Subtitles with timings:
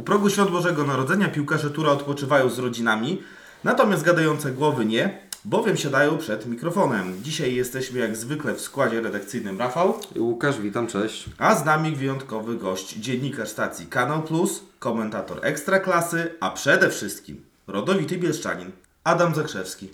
[0.00, 3.22] U progu świąt Bożego Narodzenia piłkarze Tura odpoczywają z rodzinami,
[3.64, 7.22] natomiast gadające głowy nie, bowiem siadają przed mikrofonem.
[7.22, 11.24] Dzisiaj jesteśmy jak zwykle w składzie redakcyjnym Rafał, Łukasz, witam, cześć.
[11.38, 18.18] a z nami wyjątkowy gość, dziennikarz stacji Kanał Plus, komentator Ekstraklasy, a przede wszystkim rodowity
[18.18, 18.70] bielszczanin
[19.04, 19.88] Adam Zakrzewski.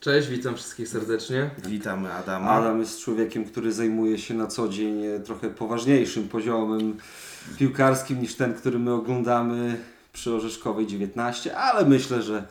[0.00, 1.50] Cześć, witam wszystkich serdecznie.
[1.68, 2.50] Witamy Adama.
[2.50, 6.96] Adam jest człowiekiem, który zajmuje się na co dzień e, trochę poważniejszym poziomem
[7.58, 9.76] piłkarskim niż ten, który my oglądamy
[10.12, 12.44] przy Orzeszkowej 19, ale myślę, że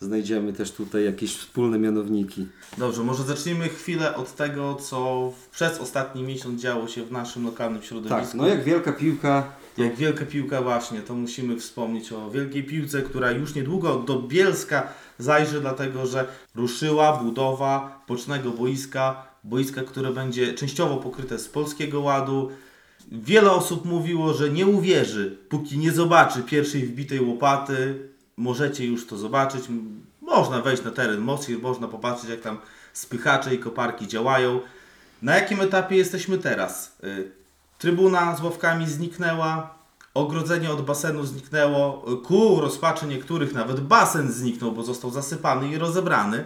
[0.00, 2.46] znajdziemy też tutaj jakieś wspólne mianowniki.
[2.78, 7.82] Dobrze, może zacznijmy chwilę od tego, co przez ostatni miesiąc działo się w naszym lokalnym
[7.82, 8.20] środowisku.
[8.20, 13.02] Tak, no jak wielka piłka, Jak wielka piłka właśnie, to musimy wspomnieć o wielkiej piłce,
[13.02, 20.54] która już niedługo do Bielska zajrzy, dlatego że ruszyła budowa bocznego boiska, boiska, które będzie
[20.54, 22.50] częściowo pokryte z Polskiego Ładu.
[23.12, 28.08] Wiele osób mówiło, że nie uwierzy, póki nie zobaczy pierwszej wbitej łopaty.
[28.36, 29.64] Możecie już to zobaczyć.
[30.22, 32.58] Można wejść na teren Moskwy, można popatrzeć jak tam
[32.92, 34.60] spychacze i koparki działają.
[35.22, 36.96] Na jakim etapie jesteśmy teraz?
[37.04, 37.30] Y,
[37.78, 39.74] Trybuna z ławkami zniknęła,
[40.14, 46.44] ogrodzenie od basenu zniknęło, ku rozpaczy niektórych nawet basen zniknął, bo został zasypany i rozebrany.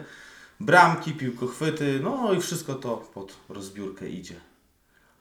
[0.61, 4.35] Bramki, piłkochwyty, no i wszystko to pod rozbiórkę idzie.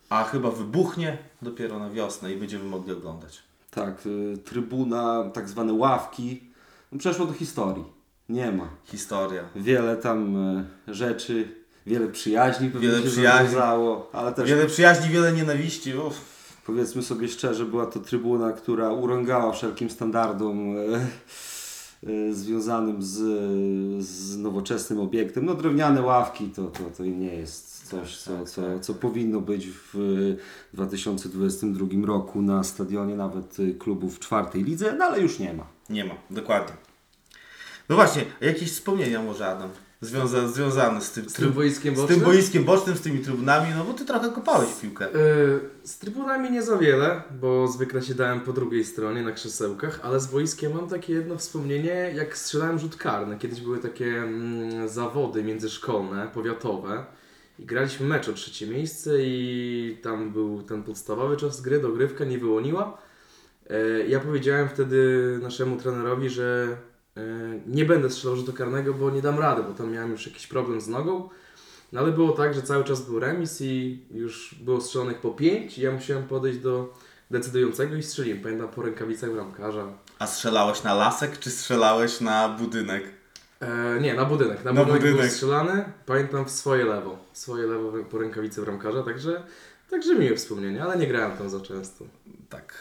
[0.10, 3.44] A chyba wybuchnie dopiero na wiosnę i będziemy mogli oglądać.
[3.72, 6.44] tak, y, trybuna, tak zwane ławki,
[6.92, 7.84] no przeszło do historii.
[8.30, 8.70] Nie ma.
[8.84, 9.44] Historia.
[9.56, 10.38] Wiele tam
[10.88, 11.48] e, rzeczy,
[11.86, 13.58] wiele przyjaźni pewnie Wiele się przyjaźni.
[14.14, 15.94] ale też Wiele przyjaźni, wiele nienawiści.
[15.98, 16.38] Uff.
[16.66, 20.82] Powiedzmy sobie szczerze, była to trybuna, która urągała wszelkim standardom e,
[22.30, 23.16] e, związanym z,
[24.06, 25.46] z nowoczesnym obiektem.
[25.46, 28.82] No drewniane ławki to, to, to nie jest coś, co, tak, co, tak.
[28.82, 30.36] co powinno być w
[30.74, 35.68] 2022 roku na stadionie nawet e, klubów w czwartej lidze, no ale już nie ma.
[35.90, 36.76] Nie ma, dokładnie.
[37.90, 39.70] No właśnie, jakieś wspomnienia może Adam,
[40.02, 42.20] związa, związane z tym, Z tym boiskiem z tym bocznym?
[42.20, 45.06] boiskiem bocznym, z tymi trybunami, no bo ty trochę kopałeś piłkę.
[45.06, 50.20] Yy, z trybunami nie za wiele, bo zwykle siadałem po drugiej stronie na krzesełkach, ale
[50.20, 53.38] z boiskiem mam takie jedno wspomnienie, jak strzelałem rzut karny.
[53.38, 57.06] Kiedyś były takie mm, zawody międzyszkolne, powiatowe
[57.60, 62.38] i graliśmy mecz o trzecie miejsce i tam był ten podstawowy czas gry, dogrywka nie
[62.40, 62.98] wyłoniła.
[63.70, 66.78] E, Ja powiedziałem wtedy naszemu trenerowi, że
[67.18, 67.22] e,
[67.68, 70.82] nie będę strzelał rzutu karnego, bo nie dam rady, bo tam miałem już jakiś problem
[70.82, 71.30] z nogą.
[71.92, 75.78] No ale było tak, że cały czas był remis i już było strzelonych po 5
[75.78, 76.94] i ja musiałem podejść do
[77.32, 78.42] decydującego i strzeliłem.
[78.42, 79.88] Pamiętam po rękawicach bramkarza.
[80.20, 83.04] A strzelałeś na lasek, czy strzelałeś na budynek?
[83.60, 84.64] E, nie, na budynek.
[84.64, 85.32] Na, Na budynek, był budynek.
[85.32, 85.86] strzelany.
[86.06, 87.18] Pamiętam w swoje lewo.
[87.34, 89.44] W swoje lewo po rękawicy bramkarza, także,
[89.90, 92.06] także miłe wspomnienie, ale nie grałem tam za często.
[92.50, 92.74] Tak,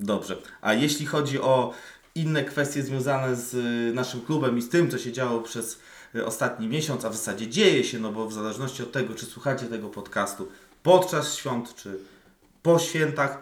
[0.00, 0.36] dobrze.
[0.60, 1.74] A jeśli chodzi o
[2.14, 5.80] inne kwestie związane z y, naszym klubem i z tym, co się działo przez
[6.14, 9.26] y, ostatni miesiąc, a w zasadzie dzieje się, no bo w zależności od tego, czy
[9.26, 10.48] słuchacie tego podcastu
[10.82, 11.98] podczas świąt, czy
[12.62, 13.38] po świętach,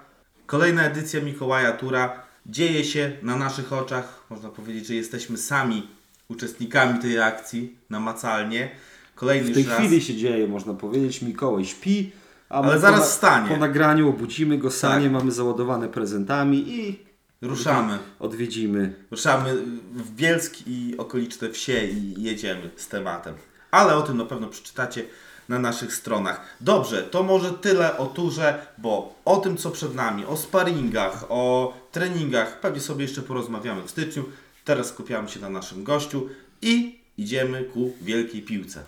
[0.46, 4.24] kolejna edycja Mikołaja Tura dzieje się na naszych oczach.
[4.30, 5.88] Można powiedzieć, że jesteśmy sami
[6.28, 8.70] uczestnikami tej akcji namacalnie.
[9.14, 9.78] Kolejny W tej raz.
[9.78, 12.12] chwili się dzieje, można powiedzieć, Mikołaj śpi,
[12.48, 13.48] a Ale zaraz po, wstanie.
[13.48, 15.12] po nagraniu obudzimy go sanie, Tak.
[15.12, 16.98] mamy załadowane prezentami i
[17.42, 17.98] Ruszamy.
[18.20, 19.54] odwiedzimy Ruszamy
[19.94, 23.34] w Bielsk i okoliczne wsie i jedziemy z tematem.
[23.70, 25.04] Ale o tym na pewno przeczytacie
[25.48, 26.40] na naszych stronach.
[26.60, 31.74] Dobrze, to może tyle o turze, bo o tym co przed nami, o sparingach, o
[31.92, 34.24] treningach pewnie sobie jeszcze porozmawiamy w styczniu.
[34.64, 36.28] Teraz skupiamy się na naszym gościu
[36.62, 38.84] i idziemy ku wielkiej piłce.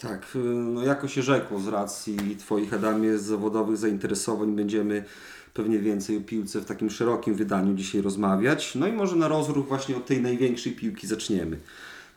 [0.00, 5.04] Tak, y, no jako się rzekło z racji Twoich Adamie zawodowych zainteresowań będziemy
[5.54, 8.74] pewnie więcej o piłce w takim szerokim wydaniu dzisiaj rozmawiać.
[8.74, 11.58] No i może na rozruch właśnie od tej największej piłki zaczniemy,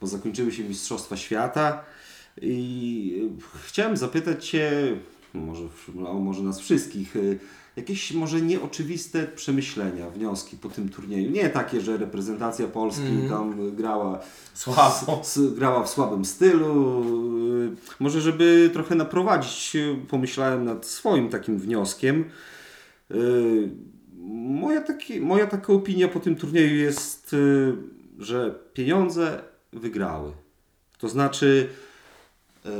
[0.01, 1.83] bo zakończyły się Mistrzostwa Świata
[2.41, 4.71] i y, chciałem zapytać Cię,
[5.33, 5.63] może,
[5.95, 7.39] no, może nas wszystkich, y,
[7.75, 11.31] jakieś może nieoczywiste przemyślenia, wnioski po tym turnieju.
[11.31, 14.19] Nie takie, że reprezentacja Polski tam y, grała
[14.53, 15.19] Słabo.
[15.21, 17.03] s- grała w słabym stylu.
[17.73, 22.25] y, Może, żeby trochę naprowadzić, y, pomyślałem nad swoim takim wnioskiem.
[23.11, 23.69] Y,
[24.33, 27.35] Moja, taki, moja taka opinia po tym turnieju jest,
[28.19, 29.41] że pieniądze
[29.73, 30.31] wygrały.
[30.97, 31.69] To znaczy,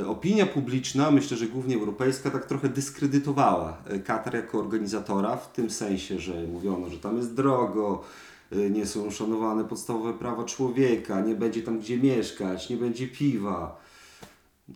[0.06, 5.70] opinia publiczna, myślę, że głównie europejska, tak trochę dyskredytowała y, Katar jako organizatora, w tym
[5.70, 8.04] sensie, że mówiono, że tam jest drogo,
[8.52, 13.82] y, nie są szanowane podstawowe prawa człowieka, nie będzie tam gdzie mieszkać, nie będzie piwa.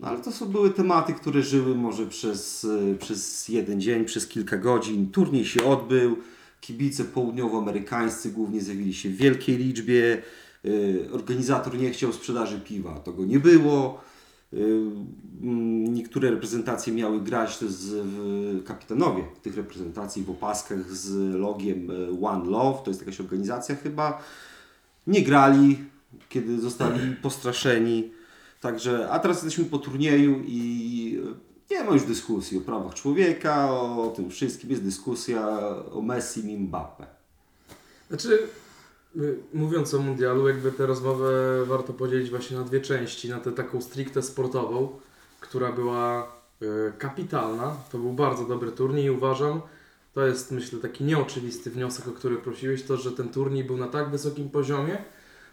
[0.00, 2.66] No, ale to są były tematy, które żyły może przez,
[2.98, 5.10] przez jeden dzień, przez kilka godzin.
[5.10, 6.16] Turniej się odbył,
[6.60, 10.22] Kibice południowoamerykańscy głównie zjawili się w wielkiej liczbie.
[11.12, 14.00] Organizator nie chciał sprzedaży piwa, to go nie było.
[14.52, 14.58] Y,
[15.42, 22.26] mm, Niektóre reprezentacje miały grać z, w, kapitanowie tych reprezentacji w opaskach z logiem y,
[22.26, 24.22] One Love, to jest jakaś organizacja chyba.
[25.06, 25.78] Nie grali,
[26.28, 28.12] kiedy zostali postraszeni.
[28.60, 31.20] Także, a teraz jesteśmy po turnieju i
[31.70, 34.70] nie ma już dyskusji o prawach człowieka, o tym wszystkim.
[34.70, 35.58] Jest dyskusja
[35.92, 37.06] o Messi i Mbappe.
[38.08, 38.38] Znaczy,
[39.54, 43.28] mówiąc o mundialu, jakby tę rozmowę warto podzielić właśnie na dwie części.
[43.28, 44.88] Na tę taką stricte sportową,
[45.40, 46.32] która była
[46.62, 47.76] y, kapitalna.
[47.92, 49.60] To był bardzo dobry turniej i uważam,
[50.14, 53.88] to jest myślę taki nieoczywisty wniosek, o który prosiłeś, to, że ten turniej był na
[53.88, 54.98] tak wysokim poziomie,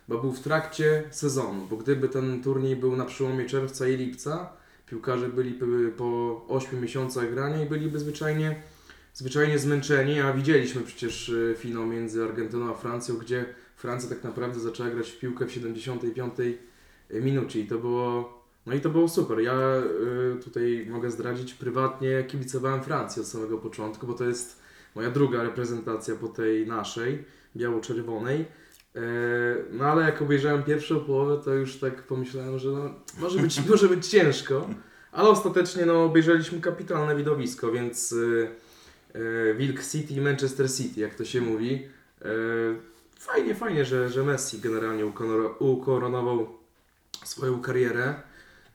[0.08, 1.68] bo był w trakcie sezonu.
[1.70, 4.50] Bo gdyby ten turniej był na przełomie czerwca i lipca,
[4.88, 8.62] piłkarze byliby po 8 miesiącach grania i byliby zwyczajnie
[9.14, 13.46] zwyczajnie zmęczeni, a widzieliśmy przecież y, finał między Argentyną a Francją, gdzie
[13.76, 16.34] Francja tak naprawdę zaczęła grać w piłkę w 75
[17.10, 19.40] minucie i to było no i to było super.
[19.40, 19.82] Ja
[20.38, 24.60] y, tutaj mogę zdradzić prywatnie kibicowałem Francji od samego początku, bo to jest
[24.96, 27.24] moja druga reprezentacja po tej naszej,
[27.56, 28.46] biało-czerwonej.
[29.72, 32.90] No ale jak obejrzałem pierwszą połowę, to już tak pomyślałem, że no,
[33.20, 34.70] może, być, może być ciężko,
[35.12, 38.48] ale ostatecznie no, obejrzeliśmy kapitalne widowisko, więc y,
[39.58, 41.88] Wilk City i Manchester City, jak to się mówi.
[42.22, 42.28] E,
[43.20, 45.06] Fajnie, fajnie, że, że Messi generalnie
[45.60, 46.48] ukoronował
[47.24, 48.14] swoją karierę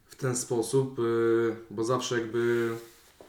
[0.07, 2.71] w ten sposób, y, bo zawsze jakby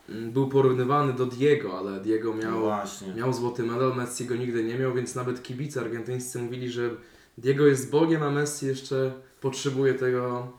[0.10, 3.14] mm, był porównywany do Diego, ale Diego No miał, właśnie.
[3.14, 6.90] miał złoty medal, Messi go nigdy nie miał, więc nawet kibice argentyńscy mówili, że
[7.38, 9.12] Diego jest Bogiem, a Messi jeszcze
[9.42, 10.52] potrzebuje tego,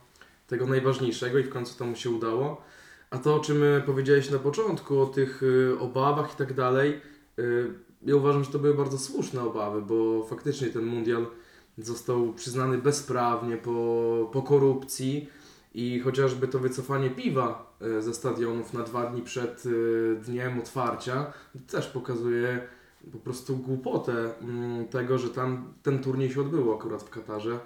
[0.46, 2.62] tego najważniejszego i w końcu to mu się udało.
[3.10, 7.00] A to, o czym y, powiedziałeś na początku, o tych y, obawach i tak dalej,
[7.38, 11.26] y, ja uważam, że to były bardzo słuszne obawy, bo faktycznie ten mundial
[11.78, 15.28] został przyznany bezprawnie po, po korupcji
[15.74, 19.64] i chociażby to wycofanie piwa ze stadionów na dwa dni przed
[20.22, 21.32] dniem otwarcia
[21.66, 22.68] też pokazuje
[23.12, 27.58] po prostu głupotę mm, tego, że tam ten turniej się odbył akurat w Katarze,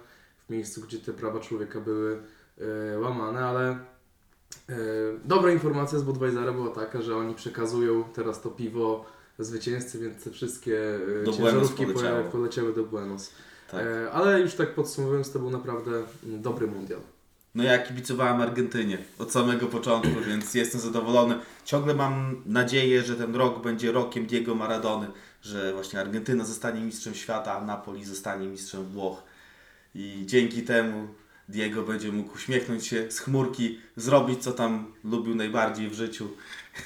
[0.46, 2.22] w miejscu, gdzie te prawa człowieka były
[3.00, 3.78] łamane, ale
[5.24, 9.04] dobra informacja z Budweisera była taka, że oni przekazują teraz to piwo
[9.38, 13.30] zwycięzcy, więc te wszystkie y, Do ciężarówki poje- poleciały do Buenos.
[13.70, 13.80] Tak.
[13.86, 15.90] E, ale już tak podsumowując, to był naprawdę
[16.22, 17.00] dobry mundial.
[17.54, 21.38] No ja kibicowałem Argentynie od samego początku, więc jestem zadowolony.
[21.64, 25.06] Ciągle mam nadzieję, że ten rok będzie rokiem Diego Maradony,
[25.42, 29.22] że właśnie Argentyna zostanie mistrzem świata, a Napoli zostanie mistrzem Włoch.
[29.94, 31.08] I dzięki temu
[31.48, 36.28] Diego będzie mógł uśmiechnąć się z chmurki, zrobić co tam lubił najbardziej w życiu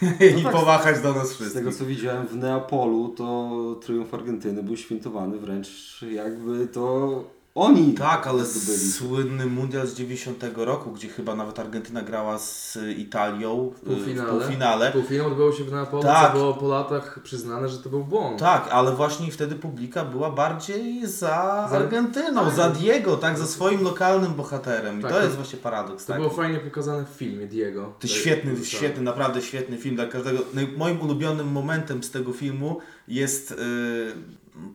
[0.38, 1.74] i tak, pomachać do nas Z tego wszystkich.
[1.74, 7.24] co widziałem w Neapolu, to triumf Argentyny był świętowany wręcz jakby to
[7.58, 8.92] oni Tak, ale zdobyli.
[8.92, 14.28] słynny mundial z 90 roku, gdzie chyba nawet Argentyna grała z Italią W półfinale.
[14.32, 14.92] w półfinale.
[14.92, 16.32] Półfinał odbyło się w Neapolu, Tak.
[16.32, 18.38] co było po latach przyznane, że to był błąd.
[18.40, 22.54] Tak, ale właśnie wtedy publika była bardziej za, Za- Argentyną, tak.
[22.54, 24.98] za Diego, tak, za swoim lokalnym bohaterem.
[24.98, 26.04] I Tak, to to- jest właśnie paradoks.
[26.04, 26.22] To tak?
[26.22, 27.92] było fajnie pokazane w filmie Diego.
[28.00, 28.64] To jest- świetny, tak.
[28.64, 30.38] świetny, naprawdę świetny film dla każdego.
[30.54, 32.78] No i moim ulubionym momentem z tego filmu
[33.08, 33.56] jest y,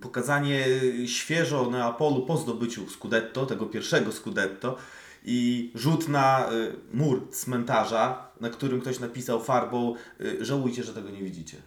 [0.01, 0.65] pokazanie
[1.05, 4.77] świeżo Neapolu po zdobyciu Scudetto, tego pierwszego Scudetto
[5.25, 11.09] i rzut na y, mur cmentarza, na którym ktoś napisał farbą y, żałujcie, że tego
[11.09, 11.57] nie widzicie.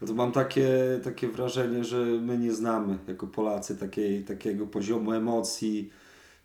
[0.00, 0.70] No to mam takie,
[1.04, 5.90] takie wrażenie, że my nie znamy jako Polacy takiej, takiego poziomu emocji,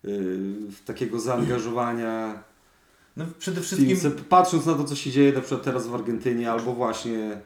[0.03, 0.53] yy,
[0.85, 2.43] takiego zaangażowania.
[3.17, 3.97] No przede wszystkim.
[4.29, 7.41] Patrząc na to, co się dzieje na przykład teraz w Argentynie, albo właśnie,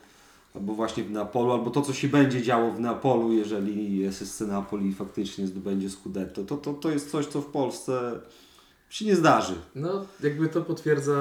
[0.57, 4.93] albo właśnie w Neapolu, albo to, co się będzie działo w Neapolu, jeżeli SSC Napoli
[4.93, 8.21] faktycznie zdobędzie Scudetto, to, to, to jest coś, co w Polsce
[8.89, 9.55] się nie zdarzy.
[9.75, 11.13] No, jakby to potwierdza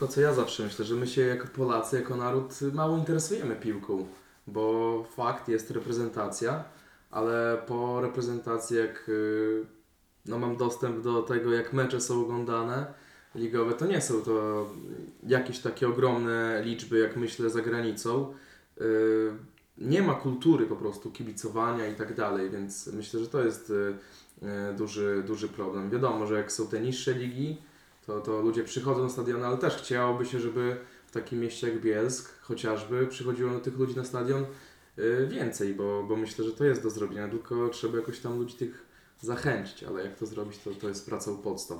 [0.00, 4.06] to, co ja zawsze myślę, że my się jako Polacy, jako naród mało interesujemy piłką,
[4.46, 6.64] bo fakt jest reprezentacja,
[7.10, 9.66] ale po reprezentacji jak y,
[10.26, 12.86] no, mam dostęp do tego, jak mecze są oglądane
[13.34, 14.66] ligowe, to nie są to
[15.26, 18.34] jakieś takie ogromne liczby, jak myślę, za granicą.
[18.80, 19.30] Y,
[19.78, 23.94] Nie ma kultury po prostu kibicowania i tak dalej, więc myślę, że to jest y,
[24.42, 25.90] e, duży, duży problem.
[25.90, 27.56] Wiadomo, że jak są te niższe ligi,
[28.06, 31.80] to, to ludzie przychodzą na stadion, ale też chciałoby się, żeby w takim mieście jak
[31.80, 34.44] Bielsk chociażby przychodziło tych ludzi na stadion
[34.98, 38.54] e, więcej, bo, bo myślę, że to jest do zrobienia, tylko trzeba jakoś tam ludzi
[38.54, 38.86] tych
[39.20, 41.78] zachęcić, ale jak to zrobić, to, to jest praca u podstaw.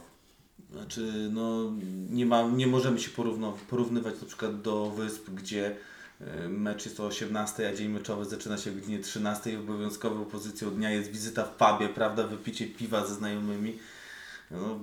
[0.73, 1.73] Znaczy, no,
[2.11, 5.77] nie, ma, nie możemy się porówno, porównywać na przykład do wysp, gdzie
[6.49, 10.71] mecz jest o 18, a dzień meczowy zaczyna się o godzinie 13 i obowiązkową pozycją
[10.71, 13.79] dnia jest wizyta w pubie, prawda, wypicie piwa ze znajomymi.
[14.51, 14.79] No,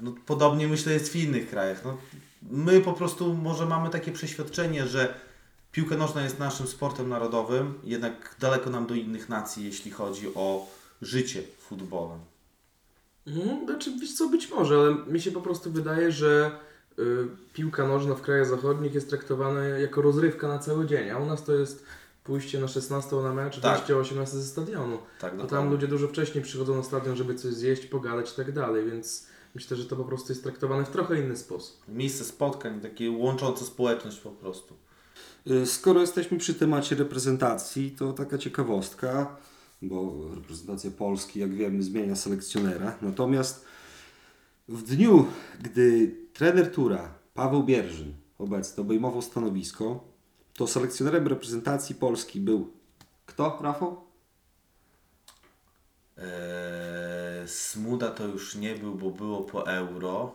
[0.00, 1.84] no, podobnie myślę jest w innych krajach.
[1.84, 1.98] No,
[2.42, 5.14] my po prostu może mamy takie przeświadczenie, że
[5.72, 10.66] piłka nożna jest naszym sportem narodowym, jednak daleko nam do innych nacji, jeśli chodzi o
[11.02, 12.18] życie futbolem.
[13.26, 16.58] Mhm, Znaczy, wiesz co, być może, ale mi się po prostu wydaje, że
[17.52, 21.44] piłka nożna w krajach zachodnich jest traktowana jako rozrywka na cały dzień, a u nas
[21.44, 21.84] to jest
[22.24, 23.74] pójście na 16 na mecz, Tak.
[23.76, 24.96] wyjście o 18 ze stadionu.
[24.96, 25.48] Tak, To dokładnie.
[25.48, 29.26] tam ludzie dużo wcześniej przychodzą na stadion, żeby coś zjeść, pogadać i tak dalej, więc
[29.54, 31.76] myślę, że to po prostu jest traktowane w trochę inny sposób.
[31.88, 34.74] Miejsce spotkań, takie łączące społeczność po prostu.
[35.50, 39.36] Y, Skoro jesteśmy przy temacie reprezentacji, to taka ciekawostka,
[39.82, 42.96] bo reprezentacja Polski, jak wiemy, zmienia selekcjonera.
[43.02, 43.64] Natomiast
[44.68, 45.26] w dniu,
[45.62, 50.04] gdy trener Tura, Paweł Bierzyn, obecny, obejmował stanowisko,
[50.54, 52.72] to selekcjonerem reprezentacji Polski był
[53.26, 54.04] kto, Rafał?
[56.18, 60.32] Eee, Smuda to już nie był, bo było po euro.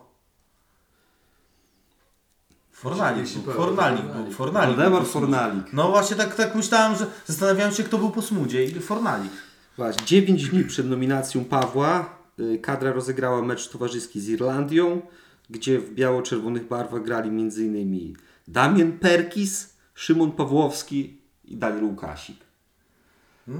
[2.71, 5.35] Fornalik Jeśli był, Fornalik był, Fornalik Waldemar był po Smudzie.
[5.35, 5.73] Fornalik.
[5.73, 9.31] No właśnie tak, tak myślałem, że zastanawiałem się kto był po Smudzie i Fornalik.
[9.77, 12.18] Właśnie, 9 dni przed nominacją Pawła
[12.61, 15.01] kadra rozegrała mecz towarzyski z Irlandią,
[15.49, 18.15] gdzie w biało-czerwonych barwach grali m.in.
[18.47, 22.37] Damian Perkis, Szymon Pawłowski i Daniel Łukasik.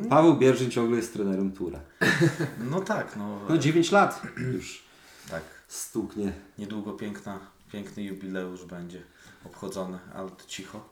[0.10, 1.80] Paweł Bierzyn ciągle jest trenerem Tura.
[2.72, 4.22] No tak, no, No 9 lat
[4.54, 4.84] już
[5.30, 5.44] tak.
[5.68, 6.34] stuknie.
[6.58, 7.40] Niedługo piękna,
[7.72, 9.02] piękny jubileusz będzie
[9.46, 10.90] obchodzony, ale to cicho.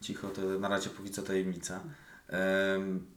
[0.00, 1.80] Cicho, to na razie póki co tajemnica.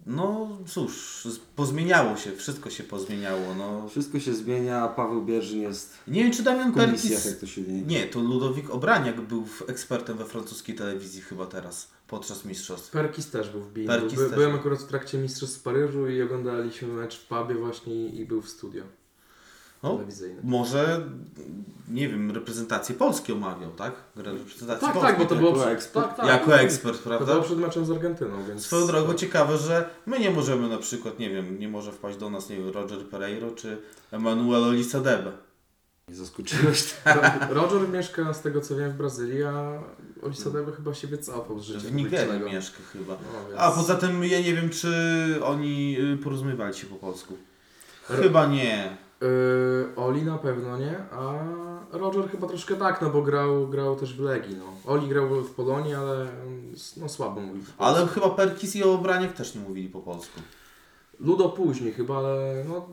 [0.05, 3.55] No cóż, pozmieniało się, wszystko się pozmieniało.
[3.57, 3.89] No.
[3.89, 7.25] Wszystko się zmienia, a Paweł Bierzyn jest Nie wiem, czy Damian Perkis...
[7.27, 7.81] jak to się dzieje.
[7.81, 12.91] Nie, to Ludowik Obraniak był w- ekspertem we francuskiej telewizji chyba teraz, podczas mistrzostw.
[12.91, 14.29] Perkis też był w By, też.
[14.35, 18.41] byłem akurat w trakcie Mistrzostw w Paryżu i oglądaliśmy mecz w pubie właśnie i był
[18.41, 18.83] w studio
[19.83, 20.41] No, telewizyjnym.
[20.43, 21.01] może,
[21.89, 23.93] nie wiem, reprezentację Polski omawiał, tak?
[24.15, 26.07] Reprezentację Tak, Polski, tak, bo to było jako ekspert.
[26.07, 26.27] tak, tak.
[26.27, 27.25] Jako ekspert, To prawda?
[27.33, 28.65] było przed meczem z Argentyną, więc...
[28.65, 32.29] Swoją drogą ciekawe, że my nie możemy na przykład, nie wiem, nie może wpaść do
[32.29, 33.77] nas, nie wiem, Roger Pereiro czy
[34.11, 35.31] Emanuel Olisadebe.
[36.09, 36.93] Nie zaskoczyłeś.
[37.05, 39.83] Ro- Roger mieszka z tego co wiem w Brazylii, a
[40.23, 43.13] Olisadebe chyba się wycofał z życia W Nigerii mieszka chyba.
[43.13, 43.59] No, więc...
[43.59, 44.89] A poza tym ja nie wiem, czy
[45.43, 47.37] oni y, porozumiewali się po polsku.
[48.07, 48.97] Chyba nie.
[49.21, 49.27] Yy,
[49.95, 51.33] Oli na pewno nie, a
[51.91, 54.55] Roger chyba troszkę tak, no bo grał, grał też w Legii.
[54.55, 54.93] No.
[54.93, 57.63] Oli grał w Polonii, ale mm, no, słabo mówił.
[57.77, 60.41] Ale chyba Perkis i Obraniak też nie mówili po polsku.
[61.19, 62.87] Ludo później chyba, ale no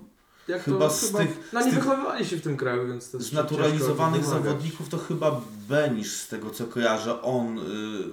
[0.49, 2.89] jak Chyba to, z chyba, tych- no z nie tych wychowywali się w tym kraju,
[2.89, 3.95] więc to ciężko
[4.25, 4.45] wymagać.
[4.45, 7.63] zawodników to chyba Benisz, z tego co kojarzę, on y,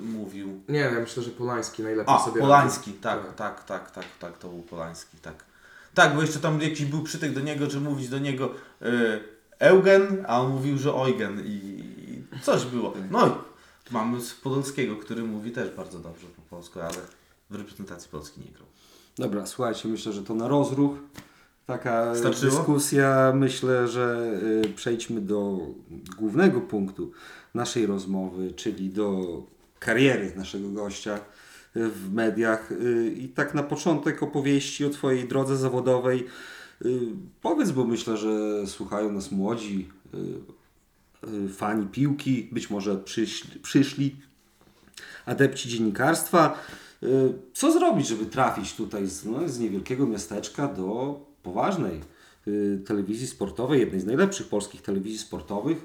[0.01, 0.61] mówił.
[0.69, 3.01] Nie, ja myślę, że Polański najlepiej A, sobie Polański, radzi.
[3.01, 5.43] tak, tak, tak, tak, tak, to był Polański, tak.
[5.95, 8.85] Tak, bo jeszcze tam jakiś był przytyk do niego, że mówić do niego y,
[9.59, 11.49] Eugen, a on mówił, że Eugen i,
[12.35, 12.93] i coś było.
[13.11, 16.97] No i mamy z Podolskiego, który mówi też bardzo dobrze po polsku, ale
[17.49, 18.67] w reprezentacji Polski nie grał.
[19.17, 20.97] Dobra, słuchajcie, myślę, że to na rozruch.
[21.65, 22.51] Taka Starczyło?
[22.51, 23.33] dyskusja.
[23.35, 25.59] Myślę, że y, przejdźmy do
[26.17, 27.11] głównego punktu
[27.53, 29.21] naszej rozmowy, czyli do
[29.79, 31.19] kariery naszego gościa
[31.75, 32.71] w mediach.
[32.71, 36.25] Y, I tak na początek opowieści o Twojej drodze zawodowej.
[36.85, 36.99] Y,
[37.41, 39.89] Powiedz, bo myślę, że słuchają nas młodzi
[41.43, 44.15] y, fani piłki, być może przyszli, przyszli
[45.25, 46.59] adepci dziennikarstwa.
[47.53, 52.01] Co zrobić, żeby trafić tutaj z, no, z niewielkiego miasteczka do poważnej
[52.85, 55.77] telewizji sportowej, jednej z najlepszych polskich telewizji sportowych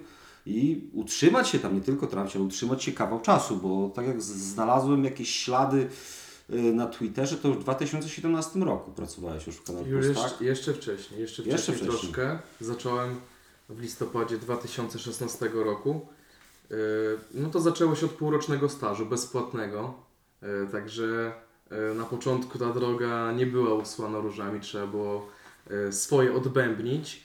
[0.46, 4.22] i utrzymać się tam, nie tylko trafić, ale utrzymać się kawał czasu, bo tak jak
[4.22, 5.88] znalazłem jakieś ślady
[6.50, 10.40] y, na Twitterze, to już w 2017 roku pracowałeś już w kanale Plus, jeszcze, tak?
[10.40, 11.90] jeszcze wcześniej, jeszcze wcześniej, Jeszcze wcześniej.
[11.98, 12.38] troszkę.
[12.60, 13.20] Zacząłem
[13.68, 16.06] w listopadzie 2016 roku.
[16.70, 16.76] Yy,
[17.34, 19.94] No to zaczęło się od półrocznego stażu bezpłatnego.
[20.42, 21.32] Yy, Także
[21.94, 25.28] na początku ta droga nie była usłana różami, trzeba było
[25.90, 27.22] swoje odbębnić.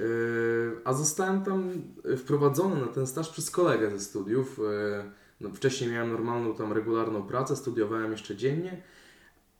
[0.00, 1.70] Yy, A zostałem tam
[2.16, 4.58] wprowadzony na ten staż przez kolegę ze studiów.
[4.58, 8.82] Yy, No, wcześniej miałem normalną tam regularną pracę, studiowałem jeszcze dziennie.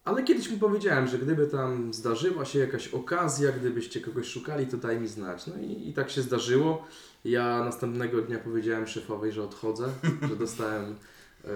[0.05, 4.77] Ale kiedyś mu powiedziałem, że gdyby tam zdarzyła się jakaś okazja, gdybyście kogoś szukali, to
[4.77, 5.47] daj mi znać.
[5.47, 6.87] No i, i tak się zdarzyło.
[7.25, 9.89] Ja następnego dnia powiedziałem szefowej, że odchodzę,
[10.29, 10.97] że dostałem
[11.45, 11.49] e,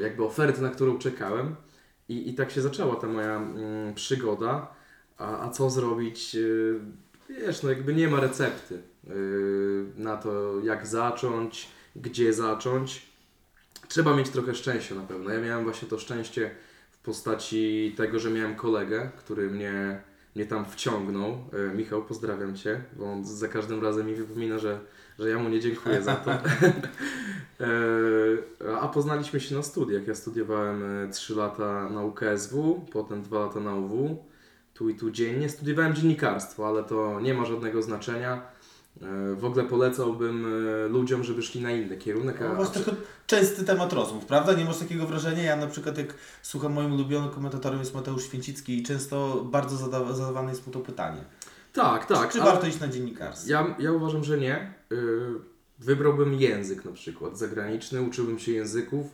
[0.00, 1.56] jakby ofertę, na którą czekałem.
[2.08, 4.74] I, I tak się zaczęła ta moja mm, przygoda.
[5.18, 6.36] A, a co zrobić?
[6.36, 6.38] E,
[7.28, 9.10] wiesz, no jakby nie ma recepty e,
[9.96, 13.06] na to, jak zacząć, gdzie zacząć.
[13.88, 15.30] trzeba mieć trochę szczęścia na pewno.
[15.30, 16.50] Ja miałem właśnie to szczęście
[16.90, 20.00] w postaci tego, że miałem kolegę, który mnie,
[20.34, 21.38] mnie tam wciągnął.
[21.52, 24.80] E, Michał, pozdrawiam Cię, bo on za każdym razem mi wypomina, że,
[25.18, 26.30] że ja mu nie dziękuję za to.
[26.32, 26.38] E,
[28.80, 30.06] A poznaliśmy się na studiach.
[30.06, 34.24] Ja studiowałem 3 lata na UKSW, potem 2 lata na UW,
[34.76, 35.48] tu i tu dziennie.
[35.48, 38.42] Studiowałem dziennikarstwo, ale to nie ma żadnego znaczenia.
[39.02, 42.40] E, W ogóle polecałbym e, ludziom, żeby szli na inny kierunek.
[42.40, 42.80] No, A, to
[43.26, 44.52] częsty temat rozmów, prawda?
[44.52, 45.42] Nie masz takiego wrażenia?
[45.42, 50.12] Ja na przykład jak słucham moim ulubionym komentatorem jest Mateusz Święcicki i często bardzo zada
[50.12, 51.20] zadawane jest mu to pytanie.
[51.72, 52.32] tak, tak.
[52.32, 53.50] Czy ale warto iść na dziennikarstwo?
[53.52, 54.74] Ja, ja uważam, że nie.
[54.92, 54.96] Y,
[55.78, 59.06] Wybrałbym język na przykład zagraniczny, uczyłbym się języków.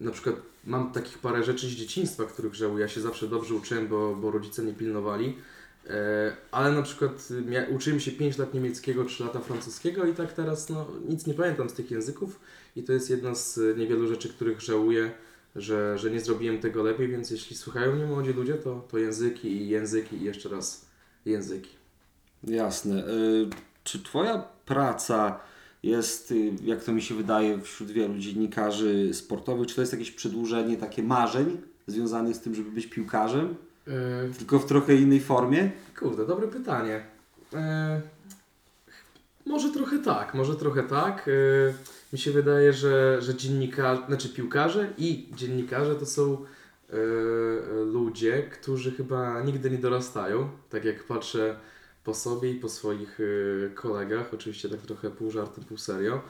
[0.00, 2.82] Na przykład mam takich parę rzeczy z dzieciństwa, których żałuję.
[2.82, 5.38] Ja się zawsze dobrze uczyłem, bo, bo rodzice mnie pilnowali.
[5.86, 5.90] Y,
[6.50, 10.68] Ale na przykład y, uczyłem się 5 lat niemieckiego, 3 lata francuskiego i tak teraz
[10.68, 12.40] no, nic nie pamiętam z tych języków.
[12.76, 15.10] I to jest jedna z y, niewielu rzeczy, których żałuję,
[15.56, 19.48] że, że nie zrobiłem tego lepiej, więc jeśli słuchają mnie młodzi ludzie, to, to języki
[19.48, 20.86] i języki i jeszcze raz
[21.26, 21.70] języki.
[22.44, 23.08] Jasne.
[23.08, 23.48] Y,
[23.84, 25.40] Czy Twoja praca
[25.86, 30.10] jest, y, jak to mi się wydaje, wśród wielu dziennikarzy sportowych, czy to jest jakieś
[30.10, 33.54] przedłużenie takie marzeń związanych z tym, żeby być piłkarzem,
[33.88, 35.70] Y, tylko w trochę innej formie?
[35.98, 37.04] Kurde, dobre pytanie.
[37.54, 38.00] E,
[39.46, 41.28] może trochę tak, może trochę tak.
[41.28, 41.32] E,
[42.12, 46.44] mi się wydaje, że, że dziennikarze, znaczy piłkarze i dziennikarze to są
[46.90, 46.96] e,
[47.84, 50.48] ludzie, którzy chyba nigdy nie dorastają.
[50.70, 51.56] Tak jak patrzę
[52.06, 56.22] po sobie i po swoich e, kolegach, oczywiście tak trochę pół żartem, pół serio.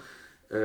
[0.50, 0.56] E,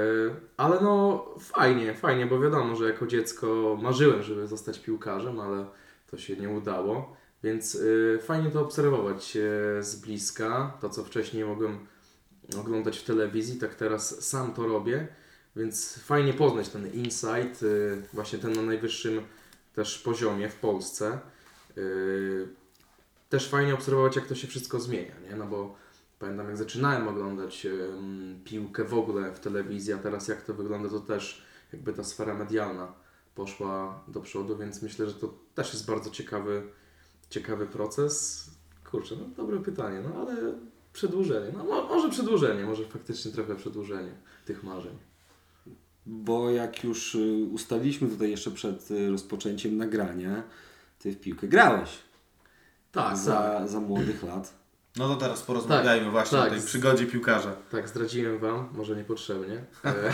[0.58, 5.66] ale no fajnie, fajnie, bo wiadomo, że jako dziecko marzyłem, żeby zostać piłkarzem, ale
[6.12, 7.16] to się nie udało.
[7.44, 10.78] Więc y, fajnie to obserwować y, z bliska.
[10.82, 11.88] To, co wcześniej mogłem
[12.60, 15.08] oglądać w telewizji, tak teraz sam to robię.
[15.56, 19.22] Więc fajnie poznać ten insight, y, właśnie ten na najwyższym
[19.74, 21.20] też poziomie w Polsce.
[23.32, 25.36] Też fajnie obserwować, jak to się wszystko zmienia, nie?
[25.36, 25.76] No bo
[26.20, 27.68] pamiętam, jak zaczynałem oglądać
[28.44, 32.34] piłkę w ogóle w telewizji, a teraz jak to wygląda, to też jakby ta sfera
[32.34, 32.94] medialna
[33.36, 36.64] poszła do przodu, więc myślę, że to też jest bardzo ciekawy,
[37.30, 38.46] ciekawy proces.
[38.92, 40.54] Kurczę, no dobre pytanie, no ale
[40.94, 44.12] przedłużenie, no mo- może przedłużenie, może faktycznie trochę przedłużenie
[44.46, 44.98] tych marzeń.
[46.06, 50.44] Bo jak już y, ustaliliśmy tutaj jeszcze przed y, rozpoczęciem nagrania,
[51.00, 52.11] Ty w piłkę grałeś
[52.92, 54.54] Tak, tak, za, za młodych lat.
[54.98, 56.48] No to teraz porozmawiajmy właśnie tak.
[56.48, 57.52] o tej przygodzie piłkarza.
[57.72, 59.64] tak, zdradziłem Wam, może niepotrzebnie.
[59.86, 60.14] E,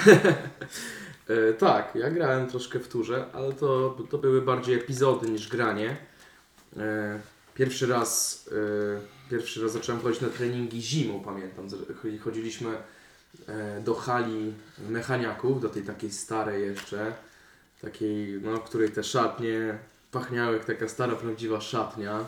[1.49, 5.97] e, tak, ja grałem troszkę w turze, ale to, to były bardziej epizody niż granie.
[6.77, 7.19] E,
[7.57, 8.45] Pierwszy raz,
[9.27, 11.67] e, pierwszy raz zacząłem chodzić na treningi zimą, pamiętam.
[12.23, 12.69] Chodziliśmy
[13.85, 14.53] do hali
[14.89, 17.13] mechaniaków, do tej takiej starej jeszcze,
[17.81, 19.77] takiej, no, w której te szatnie
[20.11, 22.25] pachniały jak taka stara, prawdziwa szatnia,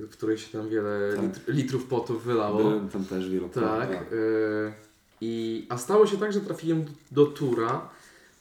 [0.00, 1.22] w której się tam wiele Tak.
[1.24, 2.58] litr, litrów potów wylało.
[2.58, 3.96] Byłem tam też wielokrotnie.
[3.96, 4.12] Tak.
[4.12, 4.72] y,
[5.20, 7.88] i, a stało się tak, że trafiłem do, do Tura,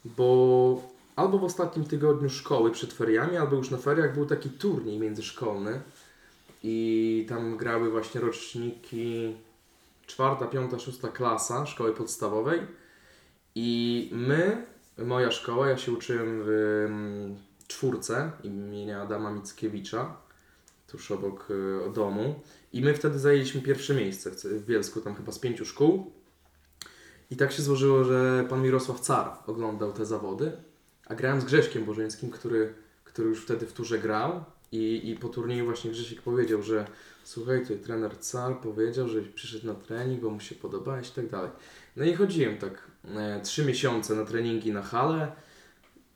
[0.05, 0.81] bo
[1.15, 5.81] albo w ostatnim tygodniu szkoły przed feriami, albo już na feriach był taki turniej międzyszkolny
[6.63, 9.35] i tam grały właśnie roczniki
[10.07, 12.61] czwarta, piąta, szósta klasa szkoły podstawowej
[13.55, 14.65] i my,
[14.97, 16.49] moja szkoła, ja się uczyłem w
[16.89, 17.35] mm,
[17.67, 20.15] czwórce imienia Adama Mickiewicza,
[20.87, 22.39] tuż obok y, domu.
[22.73, 26.11] I my wtedy zajęliśmy pierwsze miejsce w, Bielsku, tam chyba z pięciu szkół.
[27.31, 30.51] I tak się złożyło, że pan Mirosław Car oglądał te zawody,
[31.05, 32.73] a grałem z Grześkiem Bożeńskim, który,
[33.03, 34.43] który już wtedy w turze grał.
[34.71, 36.87] I, I po turnieju właśnie Grzesiek powiedział, że
[37.23, 41.27] słuchaj, tutaj trener Car powiedział, że przyszedł na trening, bo mu się podobałeś i tak
[41.27, 41.51] dalej.
[41.95, 45.31] No i chodziłem tak e, trzy miesiące na treningi na halę.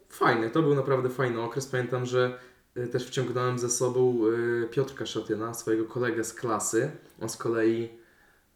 [0.09, 1.67] Fajny, to był naprawdę fajny okres.
[1.67, 2.39] Pamiętam, że
[2.91, 4.19] też wciągnąłem ze sobą
[4.63, 6.91] y, Piotrka Szatyna, swojego kolegę z klasy.
[7.21, 7.89] On z kolei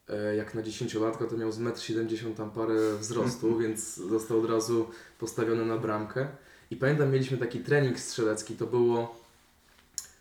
[0.10, 4.50] y, jak na 10-latka to miał z 1,70 m tam parę wzrostu, więc został od
[4.50, 6.28] razu postawiony na bramkę.
[6.72, 9.16] I pamiętam, mieliśmy taki trening strzelecki, to było,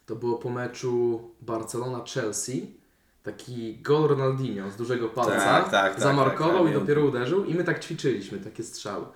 [0.07, 2.85] to było po meczu Barcelona-Chelsea.
[3.22, 7.54] Taki gol Ronaldinho z dużego palca, Tak, tak, tak, zamarkował tak, i dopiero uderzył i
[7.54, 9.07] my tak ćwiczyliśmy, takie strzały.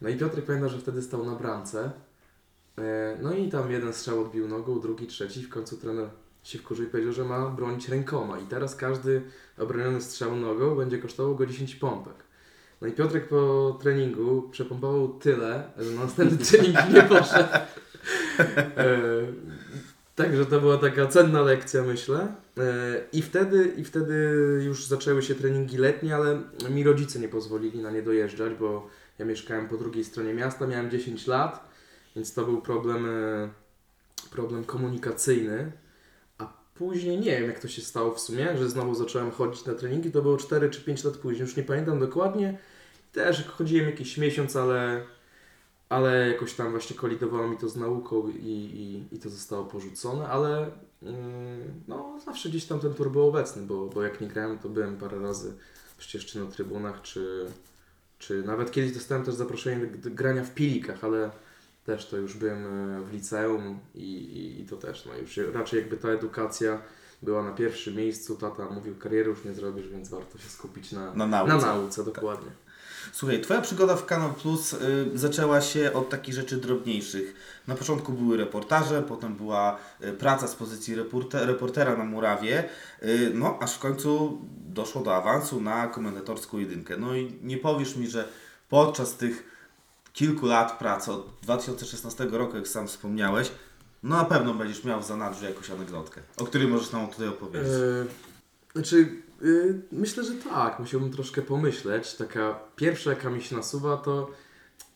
[0.00, 1.90] No i Piotrek pamięta, że wtedy stał na bramce.
[2.78, 5.42] E, No i tam jeden strzał odbił nogą, drugi, trzeci.
[5.42, 6.08] W końcu trener
[6.42, 8.38] się wkurzył i powiedział, że ma bronić rękoma.
[8.38, 9.22] I teraz każdy
[9.58, 12.14] obroniony strzał nogą będzie kosztował go 10 pompek.
[12.80, 17.48] No i Piotrek po treningu przepompował tyle, że na następny trening nie poszedł.
[18.76, 18.86] E,
[20.16, 22.18] Także to była taka cenna lekcja, myślę.
[22.58, 22.62] E,
[23.12, 24.14] I wtedy, I wtedy
[24.64, 29.24] już zaczęły się treningi letnie, ale mi rodzice nie pozwolili na nie dojeżdżać, bo Ja
[29.24, 31.68] mieszkałem po drugiej stronie miasta, miałem 10 lat,
[32.16, 33.48] więc to był problem, e,
[34.30, 35.72] problem komunikacyjny.
[36.38, 39.74] A później nie wiem, jak to się stało w sumie, że znowu zacząłem chodzić na
[39.74, 40.10] treningi.
[40.10, 42.58] To było 4 czy 5 lat później, już nie pamiętam dokładnie.
[43.12, 45.02] Też chodziłem jakiś miesiąc, ale,
[45.88, 50.28] ale jakoś tam właśnie kolidowało mi to z nauką i, i, i to zostało porzucone,
[50.28, 50.70] ale
[51.02, 54.68] mm, no, zawsze gdzieś tam ten tor był obecny, bo, bo jak nie grałem, to
[54.68, 55.54] byłem parę razy
[55.98, 57.46] przecież czy na trybunach, czy,
[58.18, 61.30] czy nawet kiedyś dostałem też zaproszenie do grania w pilikach, ale
[61.86, 65.80] też to już byłem e, w liceum i, i, i to też, no już raczej
[65.80, 66.78] jakby ta edukacja
[67.22, 71.14] była na pierwszym miejscu, tata mówił kariery już nie zrobisz, więc warto się skupić na,
[71.14, 71.56] Na nauce.
[71.56, 72.50] na nauce dokładnie.
[73.12, 74.78] Słuchaj, Twoja przygoda w Kanal Plus y,
[75.14, 77.34] zaczęła się od takich rzeczy drobniejszych.
[77.66, 82.64] Na początku były reportaże, potem była y, praca z pozycji reporte, reportera na murawie,
[83.02, 86.96] y, no aż w końcu doszło do awansu na komendatorską jedynkę.
[86.96, 88.28] No i nie powiesz mi, że
[88.68, 89.55] podczas tych
[90.16, 93.50] kilku lat pracy, od 2016 roku, jak sam wspomniałeś,
[94.02, 97.72] no na pewno będziesz miał w zanadrzu jakąś anegdotkę, o której możesz nam tutaj opowiedzieć.
[97.72, 98.06] E,
[98.72, 99.46] znaczy, e,
[99.92, 100.78] myślę, że tak.
[100.78, 102.14] Musiałbym troszkę pomyśleć.
[102.14, 104.30] Taka pierwsza, jaka mi się nasuwa, to,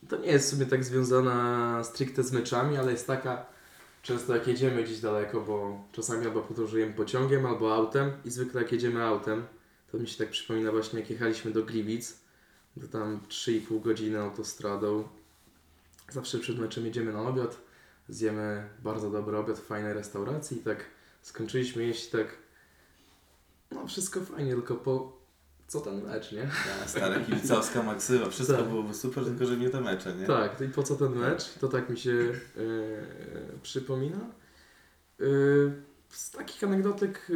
[0.09, 3.45] to nie jest w sumie tak związana stricte z meczami, ale jest taka,
[4.01, 8.71] często jak jedziemy gdzieś daleko, bo czasami albo podróżujemy pociągiem, albo autem i zwykle jak
[8.71, 9.43] jedziemy autem,
[9.91, 12.20] to mi się tak przypomina właśnie jak jechaliśmy do Gliwic,
[12.81, 15.07] to tam 3,5 godziny autostradą.
[16.09, 17.57] Zawsze przed meczem jedziemy na obiad,
[18.09, 20.85] zjemy bardzo dobry obiad w fajnej restauracji i tak
[21.21, 22.27] skończyliśmy jeść tak
[23.71, 25.21] no wszystko fajnie, tylko po
[25.67, 26.41] co ten mecz, nie?
[26.81, 28.67] Ta Stara kibicowska maksyma, wszystko Tak.
[28.67, 30.25] byłoby super, tylko że nie te mecze, nie?
[30.25, 31.53] Tak, i po co ten mecz?
[31.53, 32.31] To tak mi się e,
[33.63, 34.17] przypomina.
[35.19, 35.23] E,
[36.09, 37.33] z takich anegdotek, e,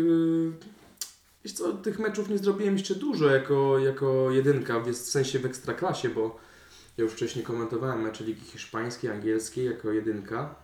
[1.46, 6.10] wiesz co, tych meczów nie zrobiłem jeszcze dużo jako, jako jedynka, w sensie w ekstraklasie,
[6.10, 6.40] bo
[6.98, 10.56] ja już wcześniej komentowałem mecze Ligi Hiszpańskiej, Angielskiej jako jedynka,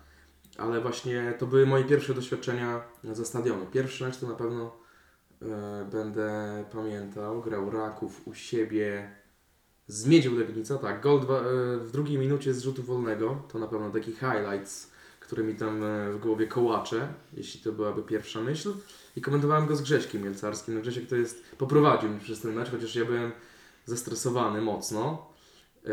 [0.57, 3.65] ale właśnie to były moje pierwsze doświadczenia ze stadionu.
[3.65, 4.75] Pierwszy mecz to na pewno
[5.41, 9.11] e, będę pamiętał, grał Raków u siebie
[9.87, 11.43] z Miedzią Legnica, tak, gol dwa, e,
[11.77, 14.90] w drugiej minucie z rzutu wolnego, to na pewno taki highlights,
[15.31, 18.73] który mi tam e, w głowie kołacze, jeśli to byłaby pierwsza myśl.
[19.15, 20.75] I komentowałem go z Grześkiem Mielcarskim.
[20.75, 23.31] No Grzesiek to jest, poprowadził mnie przez ten mecz, chociaż ja byłem
[23.85, 25.27] zestresowany mocno.
[25.85, 25.89] E,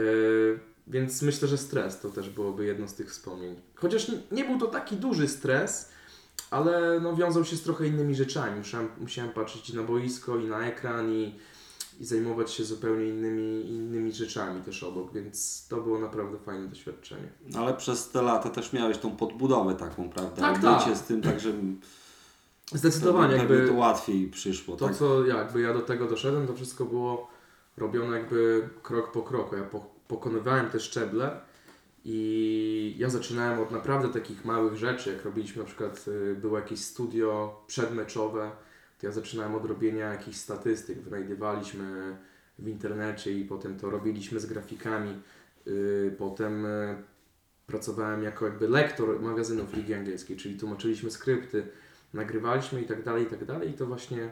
[0.86, 3.60] więc myślę, że stres to też byłoby jedno z tych wspomnień.
[3.74, 5.92] Chociaż nie, nie był to taki duży stres,
[6.50, 8.58] ale no, wiązał się z trochę innymi rzeczami.
[8.58, 11.34] Musiałem, musiałem patrzeć i na boisko, i na ekran, i,
[11.98, 17.28] i zajmować się zupełnie innymi, innymi rzeczami też obok, więc to było naprawdę fajne doświadczenie.
[17.46, 20.36] No, Ale przez te lata też miałeś tą podbudowę taką, prawda?
[20.36, 20.96] Tak, Bycie tak.
[20.96, 21.52] z tym, także
[22.72, 24.76] Zdecydowanie pewnie jakby to łatwiej przyszło.
[24.76, 24.96] to, tak?
[24.96, 27.30] co jakby ja do tego doszedłem, to wszystko było
[27.76, 29.56] robione jakby krok po kroku.
[29.56, 31.40] Ja po, pokonywałem te szczeble
[32.04, 36.80] i ja zaczynałem od naprawdę takich małych rzeczy, jak robiliśmy na przykład, y, było jakieś
[36.80, 38.50] studio przedmeczowe,
[38.98, 42.16] to ja zaczynałem od robienia jakichś statystyk, wynajdywaliśmy
[42.58, 45.22] w internecie i potem to robiliśmy z grafikami.
[45.66, 46.96] Y, Potem y,
[47.66, 51.66] pracowałem jako jakby lektor magazynów Ligi Angielskiej, czyli tłumaczyliśmy skrypty,
[52.14, 53.70] nagrywaliśmy i tak dalej, i tak dalej.
[53.70, 54.22] I to właśnie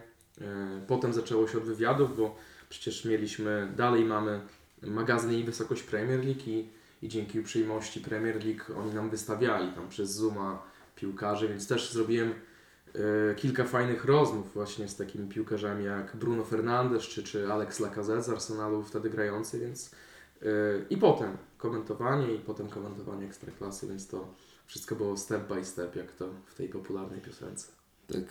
[0.41, 2.37] e, potem zaczęło się od wywiadów, bo
[2.69, 4.41] przecież mieliśmy, dalej mamy
[4.83, 6.69] magazyn i wysokość Premier League i,
[7.03, 10.63] i dzięki uprzejmości Premier League oni nam wystawiali tam przez Zooma
[10.97, 12.35] piłkarzy, więc też zrobiłem
[13.37, 18.29] kilka fajnych rozmów właśnie z takimi piłkarzami jak Bruno Fernandes czy, czy Alex Lacazette z
[18.29, 19.91] Arsenalu wtedy grający, więc
[20.43, 20.47] e,
[20.91, 24.35] i potem komentowanie i potem komentowanie Ekstraklasy, więc to
[24.67, 27.67] wszystko było step by step, jak to w tej popularnej piosence.
[28.07, 28.23] Tak.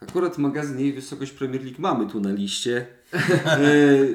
[0.00, 2.86] Akurat magazyn jej Wysokość Premier League mamy tu na liście.
[3.44, 4.06] E,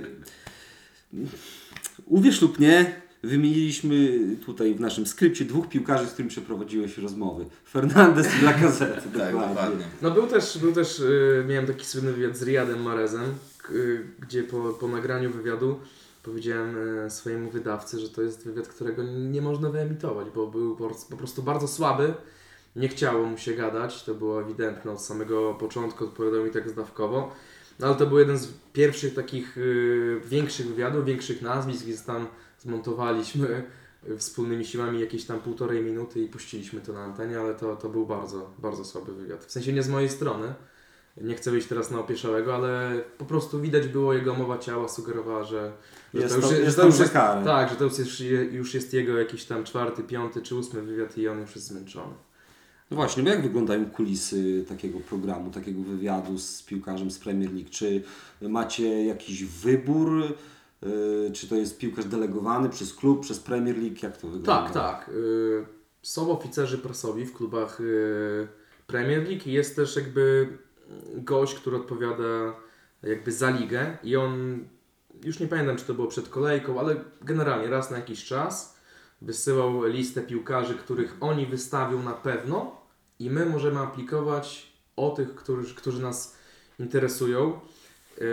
[2.05, 7.45] uwierz lub nie, wymieniliśmy tutaj w naszym skrypcie dwóch piłkarzy, z którymi przeprowadziłeś rozmowy.
[7.69, 9.01] Fernandez i Lacazette.
[9.19, 9.85] Tak, dokładnie.
[10.01, 13.23] No był też, był też y, miałem taki słynny wywiad z Riyadem Marezem,
[13.63, 15.79] k- y, gdzie po, po nagraniu wywiadu
[16.23, 20.91] powiedziałem y, swojemu wydawcy, że to jest wywiad, którego nie można wyemitować, bo był po,
[21.09, 22.13] po prostu bardzo słaby.
[22.75, 27.31] Nie chciało mu się gadać, to było ewidentne od samego początku, odpowiadał mi tak zdawkowo.
[27.79, 32.27] No ale to był jeden z pierwszych takich y, większych wywiadów, większych nazwisk, więc tam
[32.65, 33.63] zmontowaliśmy
[34.17, 38.05] wspólnymi siłami jakieś tam półtorej minuty i puściliśmy to na antenie, ale to, to był
[38.05, 39.45] bardzo, bardzo słaby wywiad.
[39.45, 40.53] W sensie nie z mojej strony.
[41.21, 45.43] Nie chcę wyjść teraz na opieszałego, ale po prostu widać było jego mowa ciała sugerowała,
[45.43, 45.71] że,
[46.13, 47.45] że Jest to już, to- że jest to tam już jest, karę.
[47.45, 48.19] tak, że to już jest,
[48.51, 52.13] już jest jego jakiś tam czwarty, piąty czy ósmy wywiad i on już jest zmęczony.
[52.91, 57.69] No właśnie, bo jak wyglądają kulisy takiego programu, takiego wywiadu z piłkarzem z Premier League?
[57.69, 58.03] Czy
[58.41, 60.23] macie jakiś wybór
[61.33, 63.95] Czy to jest piłkarz delegowany przez klub, przez Premier League?
[64.03, 64.61] Jak to wygląda?
[64.63, 65.09] Tak, tak.
[65.09, 65.65] Y,
[66.01, 68.47] Są oficerzy prasowi w klubach y,
[68.87, 70.47] Premier League i jest też jakby
[71.15, 72.53] gość, który odpowiada
[73.03, 74.63] jakby za ligę i on,
[75.23, 78.75] już nie pamiętam czy to było przed kolejką, ale generalnie raz na jakiś czas
[79.21, 82.81] wysyłał listę piłkarzy, których oni wystawią na pewno
[83.19, 86.35] i my możemy aplikować o tych, którzy, którzy nas
[86.79, 87.59] interesują.
[88.17, 88.25] Yy,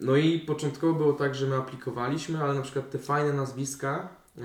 [0.00, 4.42] No i początkowo było tak, że my aplikowaliśmy, ale na przykład te fajne nazwiska e,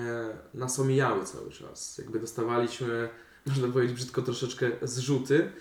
[0.53, 1.97] nas omijały cały czas.
[1.97, 3.09] Jakby dostawaliśmy,
[3.47, 5.51] można powiedzieć brzydko, troszeczkę zrzuty,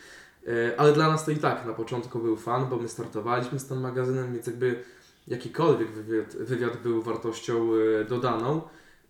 [0.46, 3.66] e, ale dla nas to i tak na początku był fan, bo my startowaliśmy z
[3.66, 4.84] tym magazynem, więc jakby
[5.28, 8.62] jakikolwiek wywiad, wywiad był wartością e, dodaną.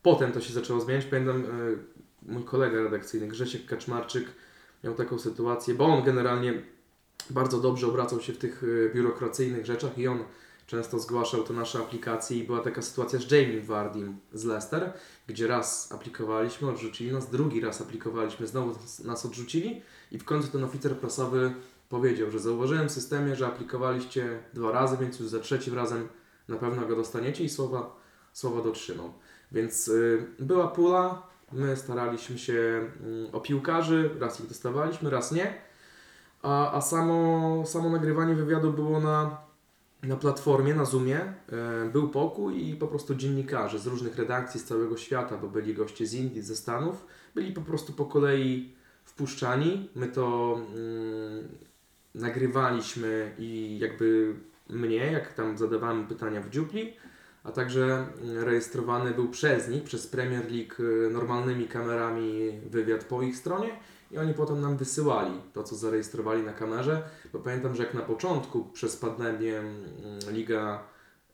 [0.03, 1.05] Potem to się zaczęło zmieniać.
[1.05, 1.49] Pamiętam, e,
[2.33, 4.25] mój kolega redakcyjny Grzesiek Kaczmarczyk
[4.85, 6.63] miał taką sytuację, bo on generalnie
[7.31, 10.25] bardzo dobrze obracał się w tych e, biurokracyjnych rzeczach i on
[10.67, 14.93] często zgłaszał te nasze aplikacje i była taka sytuacja z Jamie Vardim z Leicester,
[15.27, 19.83] gdzie raz aplikowaliśmy, odrzucili nas, drugi raz aplikowaliśmy, znowu nas- odrzucili
[20.13, 21.55] i w końcu ten oficer prasowy
[21.89, 26.09] powiedział, że zauważyłem w systemie, że aplikowaliście dwa razy, więc już za trzecim razem
[26.49, 27.97] na pewno go dostaniecie i słowa,
[28.33, 29.13] słowa dotrzymał.
[29.53, 35.55] Więc y, była pula, my staraliśmy się y, o piłkarzy, raz ich dostawaliśmy, raz nie,
[36.45, 39.39] a, a samo, samo nagrywanie wywiadu było na,
[40.03, 41.21] na platformie, na Zoomie.
[41.21, 41.35] E,
[41.93, 46.07] był pokój i po prostu dziennikarze z różnych redakcji z całego świata, bo byli goście
[46.07, 49.89] z Indii, ze Stanów, byli po prostu po kolei wpuszczani.
[49.95, 51.49] My to mm,
[52.15, 54.35] nagrywaliśmy i jakby
[54.71, 56.93] mnie, jak tam zadawałem pytania w dziupli,
[57.45, 63.23] a także mm, rejestrowany był przez nich, przez Premier League y, normalnymi kamerami wywiad po
[63.23, 63.71] ich stronie
[64.15, 68.01] i oni potem nam wysyłali to, co zarejestrowali na kamerze, bo pamiętam, że jak na
[68.01, 69.75] początku przez pandemię mm,
[70.31, 70.83] liga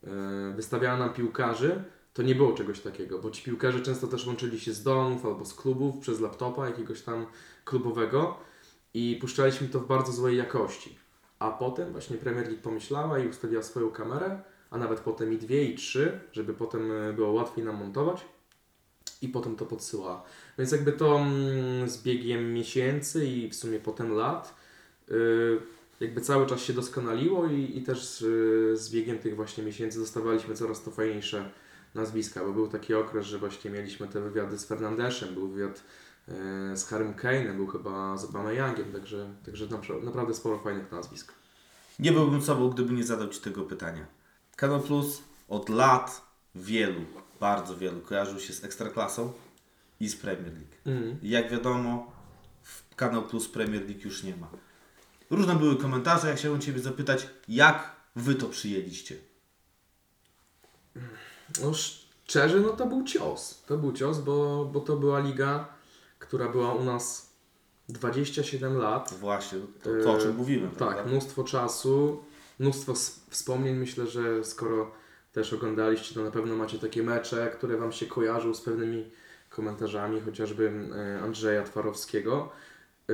[0.04, 0.08] y,
[0.54, 4.72] wystawiała nam piłkarzy, to nie było czegoś takiego, bo ci piłkarze często też łączyli się
[4.72, 7.26] z domów albo z klubów przez laptopa jakiegoś tam
[7.64, 8.36] klubowego
[8.94, 10.98] i puszczaliśmy to w bardzo złej jakości.
[11.38, 15.64] A potem właśnie Premier League pomyślała i ustawiła swoją kamerę, a nawet potem i dwie,
[15.64, 18.24] i trzy, żeby potem e, było łatwiej nam montować
[19.22, 20.22] i potem to podsyłała.
[20.61, 24.55] Więc jakby to mm, z biegiem miesięcy i w sumie potem lat
[25.11, 25.59] y,
[26.01, 30.55] jakby cały czas się doskonaliło i, i też y, z biegiem tych właśnie miesięcy dostawaliśmy
[30.55, 31.51] coraz to fajniejsze
[31.94, 35.83] nazwiska, bo był taki okres, że właśnie mieliśmy te wywiady z Fernandeszem, był wywiad
[36.29, 41.33] e, z Harrym Kane'em, był chyba z Obameyangiem, także, także napra- naprawdę sporo fajnych nazwisk.
[41.99, 44.07] Nie byłbym sobą, gdyby nie zadał Ci tego pytania.
[44.57, 46.23] Kanal Plus od lat
[46.55, 47.01] wielu,
[47.40, 49.33] bardzo wielu kojarzył się z Ekstraklasą
[50.00, 50.74] i z Premier League.
[50.86, 51.18] Mhm.
[51.22, 52.12] Jak wiadomo,
[52.62, 54.50] w Kanał Plus Premier League już nie ma.
[55.30, 59.16] Różne były komentarze, ja chciałbym Ciebie zapytać, jak Wy to przyjęliście?
[61.62, 63.62] No szczerze, no to był cios.
[63.66, 65.68] To był cios, bo, bo to była liga,
[66.18, 67.30] która była u nas
[67.88, 69.14] 27 lat.
[69.20, 72.24] Właśnie, to, to o czym mówimy, Tak, mnóstwo czasu,
[72.58, 72.94] mnóstwo
[73.30, 73.76] wspomnień.
[73.76, 74.90] Myślę, że skoro
[75.32, 79.10] też oglądaliście, to na pewno macie takie mecze, które Wam się kojarzą z pewnymi
[79.50, 82.52] komentarzami, chociażby e, Andrzeja Twarowskiego.
[83.10, 83.12] E,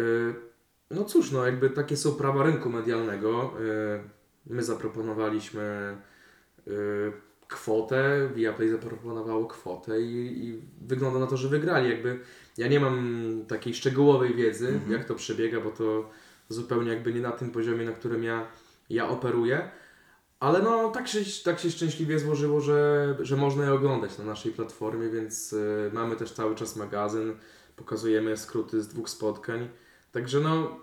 [0.91, 3.53] No cóż, no jakby takie są prawa rynku medialnego.
[3.61, 5.97] E, My zaproponowaliśmy
[7.49, 11.91] kwotę, Viaplay zaproponowało kwotę i, i wygląda na to, że wygrali.
[11.91, 12.19] Jakby
[12.59, 12.99] ja nie mam
[13.49, 14.93] takiej szczegółowej wiedzy, Mhm.
[14.93, 16.11] jak to przebiega, bo to
[16.49, 18.47] zupełnie jakby nie na tym poziomie, na którym ja,
[18.91, 19.71] ja operuję.
[20.41, 24.53] Ale no tak się, tak się szczęśliwie złożyło, że, że można je oglądać na naszej
[24.53, 27.35] platformie, więc y, mamy też cały czas magazyn,
[27.77, 29.69] pokazujemy skróty z dwóch spotkań.
[30.13, 30.77] Także no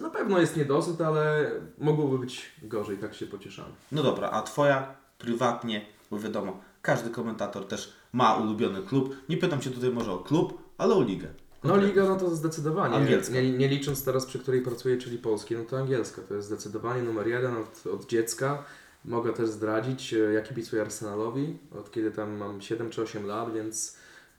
[0.00, 3.72] na pewno jest niedosyt, ale mogłoby być gorzej, tak się pocieszamy.
[3.92, 9.16] No dobra, a Twoja prywatnie, bo wiadomo, każdy komentator też ma ulubiony klub.
[9.28, 11.28] Nie pytam Cię tutaj może o klub, ale o ligę.
[11.64, 12.94] No liga no to zdecydowanie.
[12.94, 13.34] Angielska.
[13.34, 16.22] Nie, nie licząc teraz, przy której pracuję, czyli polskiej, no to angielska.
[16.22, 18.64] To jest zdecydowanie numer jeden od, od dziecka.
[19.04, 23.54] Mogę też zdradzić, e, ja kibicuję Arsenalowi, od kiedy tam mam 7 czy 8 lat,
[23.54, 23.96] więc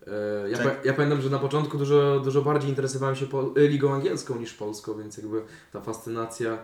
[0.08, 0.82] e, ja, Tak.
[0.82, 4.54] pa, ja pamiętam, że na początku dużo, dużo bardziej interesowałem się e, ligą angielską niż
[4.54, 5.42] polską, więc jakby
[5.74, 6.58] ta fascynacja,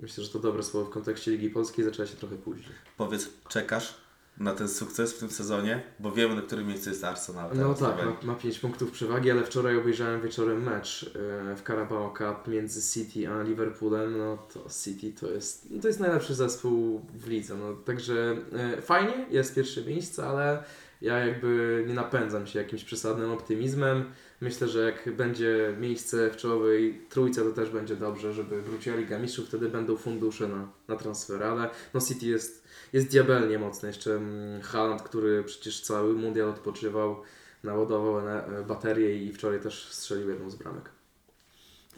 [0.00, 2.74] myślę, że to dobre słowo w kontekście Ligi Polskiej, zaczęła się trochę później.
[2.96, 4.07] Powiedz, czekasz
[4.40, 5.82] na ten sukces w tym sezonie?
[6.00, 7.50] Bo wiemy, na którym miejscu jest Arsenal.
[7.54, 11.10] No tak, ma, ma 5 punktów przewagi, ale wczoraj obejrzałem wieczorem mecz
[11.52, 14.18] e, w Carabao Cup między City a Liverpoolem.
[14.18, 17.54] No to City to jest, no to jest najlepszy zespół w lidze.
[17.56, 20.62] No, także e, fajnie, jest pierwsze miejsce, ale
[21.02, 24.04] ja jakby nie napędzam się jakimś przesadnym optymizmem.
[24.40, 29.18] Myślę, że jak będzie miejsce w czołowej trójce, to też będzie dobrze, żeby wróciła Liga
[29.18, 33.88] Mistrzów, wtedy będą fundusze na, na transfery, ale no City jest, jest diabelnie mocny.
[33.88, 37.16] Jeszcze mm, Haaland, który przecież cały mundial odpoczywał,
[37.64, 40.90] naładował na baterię i wczoraj też strzelił jedną z bramek.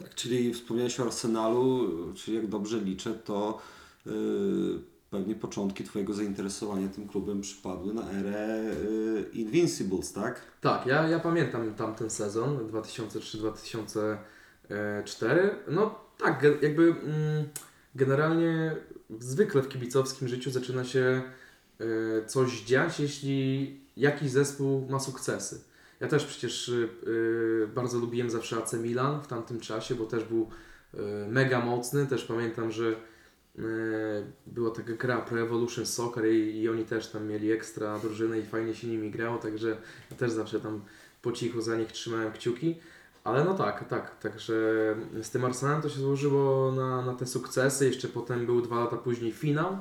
[0.03, 3.61] Tak, czyli wspomniałeś o Arsenalu, czyli jak dobrze liczę, to
[4.07, 4.13] yy,
[5.11, 10.41] pewnie początki Twojego zainteresowania tym klubem przypadły na erę yy, Invincibles, tak?
[10.61, 14.17] Tak, ja, ja pamiętam tamten sezon 2003-2004.
[15.69, 17.49] No tak, jakby mm,
[17.95, 18.77] generalnie
[19.21, 21.23] zwykle w kibicowskim życiu zaczyna się
[21.81, 21.85] e,
[22.27, 25.61] coś dziać, jeśli jakiś zespół ma sukcesy.
[26.01, 26.89] Ja też przecież y,
[27.75, 30.49] bardzo lubiłem zawsze AC Milan w tamtym czasie, bo też był
[30.95, 32.07] y, mega mocny.
[32.07, 32.97] Też pamiętam, że
[34.47, 38.43] była taka gra Pro Evolution Soccer i, i oni też tam mieli ekstra drużynę i
[38.43, 39.77] fajnie się nimi grało, także
[40.11, 40.85] ja też zawsze tam
[41.23, 42.77] po cichu za nich trzymałem kciuki.
[43.25, 44.55] Ale no tak, tak, także
[45.23, 47.87] z tym Arsenalem to się złożyło na, na te sukcesy.
[47.87, 49.79] Jeszcze potem był dwa lata później finał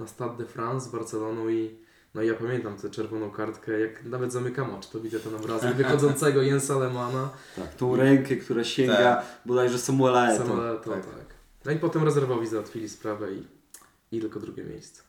[0.00, 4.04] na Stade de France z Barceloną i no i ja pamiętam tę czerwoną kartkę, jak
[4.04, 7.30] nawet zamykam oczy, to widzę ten obrazek wychodzącego Jensa Lemana.
[7.56, 10.38] Tak, tą rękę, która sięga bodajże Samuela Eto'o.
[10.38, 11.02] Samuela to, tak.
[11.64, 13.46] No i potem rezerwowi załatwili sprawę i,
[14.12, 15.02] i tylko drugie miejsce.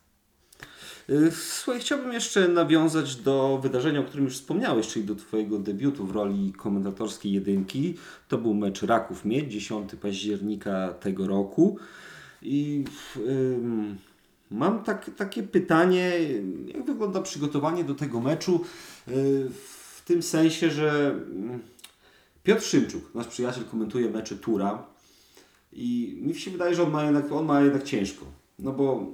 [1.09, 6.05] Y, Słuchaj, chciałbym jeszcze nawiązać do wydarzenia, o którym już wspomniałeś, czyli do Twojego debiutu
[6.05, 7.97] w roli komentatorskiej jedynki.
[8.27, 11.77] To był mecz Raków Miedź, 10 października tego roku.
[12.41, 12.83] I
[13.27, 13.97] ym,
[14.51, 16.11] mam tak, takie pytanie,
[16.67, 18.61] jak wygląda przygotowanie do tego meczu?
[19.07, 19.49] Y,
[19.95, 21.59] w tym sensie, że mm,
[22.43, 24.85] Piotr Szymczuk, nasz przyjaciel, komentuje mecze Tura
[25.73, 28.25] i mi się wydaje, że on ma jednak, on ma jednak ciężko.
[28.59, 29.07] No bo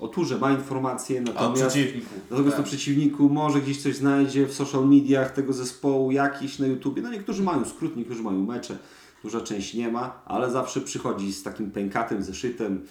[0.00, 2.14] o Turze ma informacje, natomiast przeciwniku.
[2.30, 2.66] Natomiast Tak.
[2.66, 7.02] o przeciwniku może gdzieś coś znajdzie w social mediach tego zespołu, jakiś na YouTubie.
[7.02, 8.78] No niektórzy mają skrót, niektórzy mają mecze,
[9.22, 12.84] duża część nie ma, ale zawsze przychodzi z takim pękatym zeszytem, yy,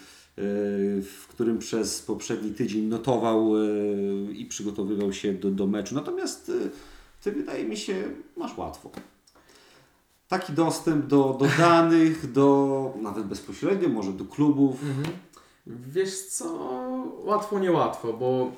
[1.01, 5.95] w którym przez poprzedni tydzień notował yy, i przygotowywał się do, do meczu.
[5.95, 6.69] Natomiast yy,
[7.23, 8.03] Ty wydaje mi się
[8.37, 8.91] masz łatwo.
[10.27, 14.83] Taki dostęp do, do danych, do nawet bezpośrednio, może do klubów.
[14.83, 15.15] Mhm.
[15.67, 16.53] Wiesz co,
[17.23, 18.51] łatwo niełatwo, bo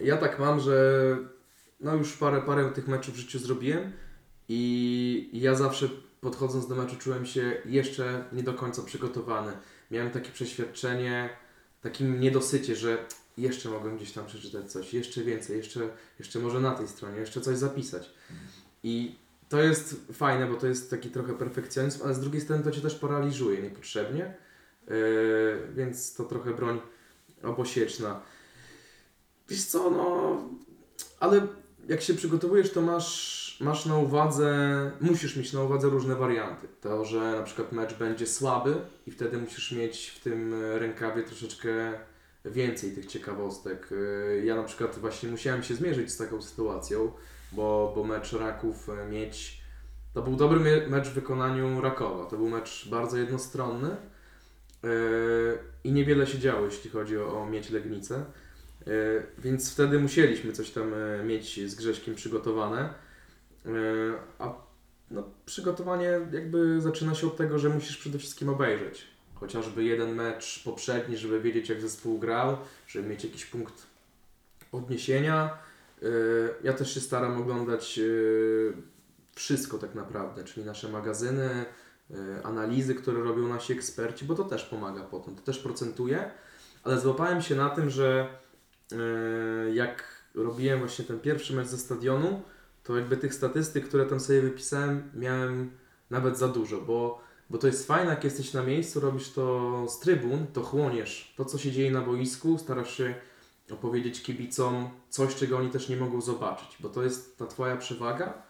[0.00, 1.16] ja tak mam, że
[1.80, 3.92] no już parę, parę tych meczów w życiu zrobiłem
[4.48, 5.88] i ja zawsze
[6.20, 9.52] podchodząc do meczu czułem się jeszcze nie do końca przygotowany.
[9.90, 11.28] Miałem takie przeświadczenie,
[11.82, 13.06] takim niedosycie, że
[13.38, 15.80] jeszcze mogłem gdzieś tam przeczytać coś, jeszcze więcej, jeszcze,
[16.18, 18.10] jeszcze może na tej stronie, jeszcze coś zapisać.
[18.82, 19.16] I
[19.48, 22.80] to jest fajne, bo to jest taki trochę perfekcjonizm, ale z drugiej strony to Cię
[22.80, 24.34] też paraliżuje niepotrzebnie.
[24.88, 26.80] Yy, więc to trochę broń
[27.42, 28.20] obosieczna.
[29.48, 30.38] Wiesz co, no,
[31.20, 31.46] ale
[31.88, 36.68] jak się przygotowujesz, to masz, masz na uwadze, musisz mieć na uwadze różne warianty.
[36.80, 38.74] To, że na przykład mecz będzie słaby
[39.06, 41.92] i wtedy musisz mieć w tym rękawie troszeczkę
[42.44, 43.88] więcej tych ciekawostek.
[43.90, 47.12] Yy, Ja na przykład właśnie musiałem się zmierzyć z taką sytuacją,
[47.52, 49.62] bo, bo mecz Raków e, mieć
[50.14, 52.24] to był dobry mecz w wykonaniu Rakowa.
[52.24, 53.96] To był mecz bardzo jednostronny.
[54.82, 58.24] Yy, i niewiele się działo, jeśli chodzi o, o mieć Legnicę.
[58.86, 62.94] Yy, więc wtedy musieliśmy coś tam e, mieć z Grześkiem przygotowane.
[63.64, 64.54] Yy, a
[65.10, 69.06] no, przygotowanie jakby zaczyna się od tego, że musisz przede wszystkim obejrzeć.
[69.34, 73.86] Chociażby jeden mecz poprzedni, żeby wiedzieć jak zespół grał, żeby mieć jakiś punkt
[74.72, 75.58] odniesienia.
[76.64, 78.00] Ja też się staram oglądać
[79.34, 81.64] wszystko tak naprawdę, czyli nasze magazyny,
[82.44, 86.30] analizy, które robią nasi eksperci, bo to też pomaga potem, to też procentuje,
[86.84, 88.28] ale złapałem się na tym, że
[88.92, 92.42] y, jak robiłem właśnie ten pierwszy mecz ze stadionu,
[92.84, 95.70] to jakby tych statystyk, które tam sobie wypisałem, miałem
[96.10, 97.20] nawet za dużo, bo,
[97.50, 101.44] bo to jest fajne, jak jesteś na miejscu, robisz to z trybun, to chłoniesz to,
[101.44, 103.14] co się dzieje na boisku, starasz się
[103.70, 108.42] opowiedzieć kibicom coś, czego oni też nie mogą zobaczyć, bo to jest ta Twoja przewaga,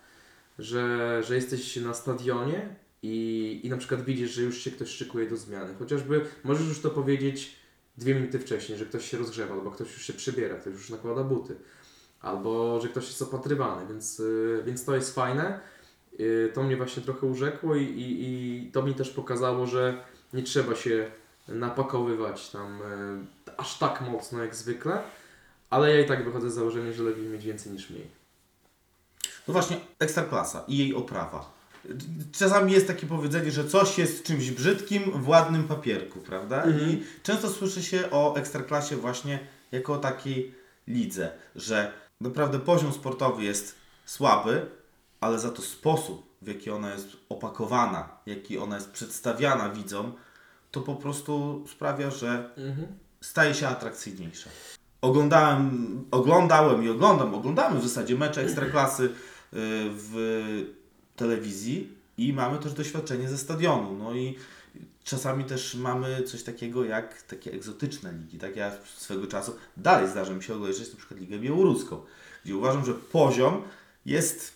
[0.59, 5.27] że, że jesteś na stadionie i, i na przykład widzisz, że już się ktoś szykuje
[5.31, 5.75] do zmiany.
[5.79, 7.57] Chociażby możesz już to powiedzieć
[7.99, 11.25] dwie minuty wcześniej, że ktoś się rozgrzewa, albo ktoś już się przybiera, ktoś już nakłada
[11.25, 11.57] buty,
[12.21, 15.61] albo że ktoś jest opatrywany, więc, y, więc to jest fajne.
[16.21, 18.23] Y, To mnie właśnie trochę urzekło i, i,
[18.67, 21.11] i to mi też pokazało, że nie trzeba się
[21.48, 22.83] napakowywać tam
[23.48, 25.03] y, aż tak mocno jak zwykle,
[25.71, 28.07] ale ja i tak wychodzę z założenia, że lepiej mieć więcej niż mniej.
[29.48, 31.62] No właśnie, ekstraklasa i jej oprawa.
[32.33, 36.63] Czasami jest takie powiedzenie, że coś jest czymś brzydkim w ładnym papierku, prawda?
[36.63, 36.91] Mhm.
[36.91, 39.39] I często słyszy się o ekstraklasie właśnie
[39.73, 40.55] jako o takiej
[40.89, 43.75] lidze, że naprawdę poziom sportowy jest
[44.07, 44.67] słaby,
[45.21, 50.13] ale za to sposób, w jaki ona jest opakowana, jaki ona jest przedstawiana widzom,
[50.71, 52.87] to po prostu sprawia, że Mhm.
[53.21, 54.51] staje się atrakcyjniejsza.
[55.01, 59.11] Oglądałem, oglądałem i oglądam, oglądamy w zasadzie mecze Ekstraklasy y,
[59.91, 60.15] w
[61.23, 63.98] telewizji i mamy też doświadczenie ze stadionu.
[63.98, 64.37] No i
[65.04, 68.38] czasami też mamy coś takiego jak takie egzotyczne ligi.
[68.38, 72.00] Tak ja swego czasu dalej zdarza mi się obejrzeć na przykład Ligę Białoruską,
[72.44, 73.62] gdzie uważam, że poziom
[74.06, 74.52] jest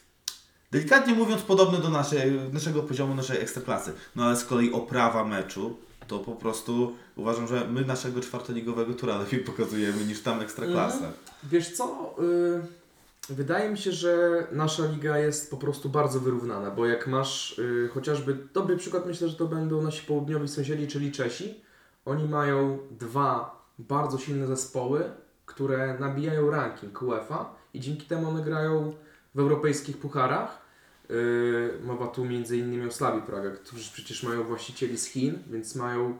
[0.70, 3.92] delikatnie mówiąc podobny do naszej, naszego poziomu naszej ekstraklasy.
[4.16, 5.76] No ale z kolei oprawa meczu
[6.08, 10.96] to po prostu uważam, że my naszego czwartoligowego tura lepiej pokazujemy niż tam ekstraklasę.
[10.96, 11.12] Mhm.
[11.44, 12.14] Wiesz co?
[12.22, 12.85] y,
[13.28, 17.88] wydaje mi się, że nasza liga jest po prostu bardzo wyrównana, bo jak masz y,
[17.94, 21.60] chociażby dobry przykład, myślę, że to będą nasi południowi sąsiedzi, czyli Czesi.
[22.04, 25.04] Oni mają dwa bardzo silne zespoły,
[25.46, 28.94] które nabijają ranking UEFA i dzięki temu one grają
[29.34, 30.66] w europejskich pucharach.
[31.08, 35.76] Yy, mowa tu między innymi o Slawi Praga, którzy przecież mają właścicieli z Chin, więc
[35.76, 36.18] mają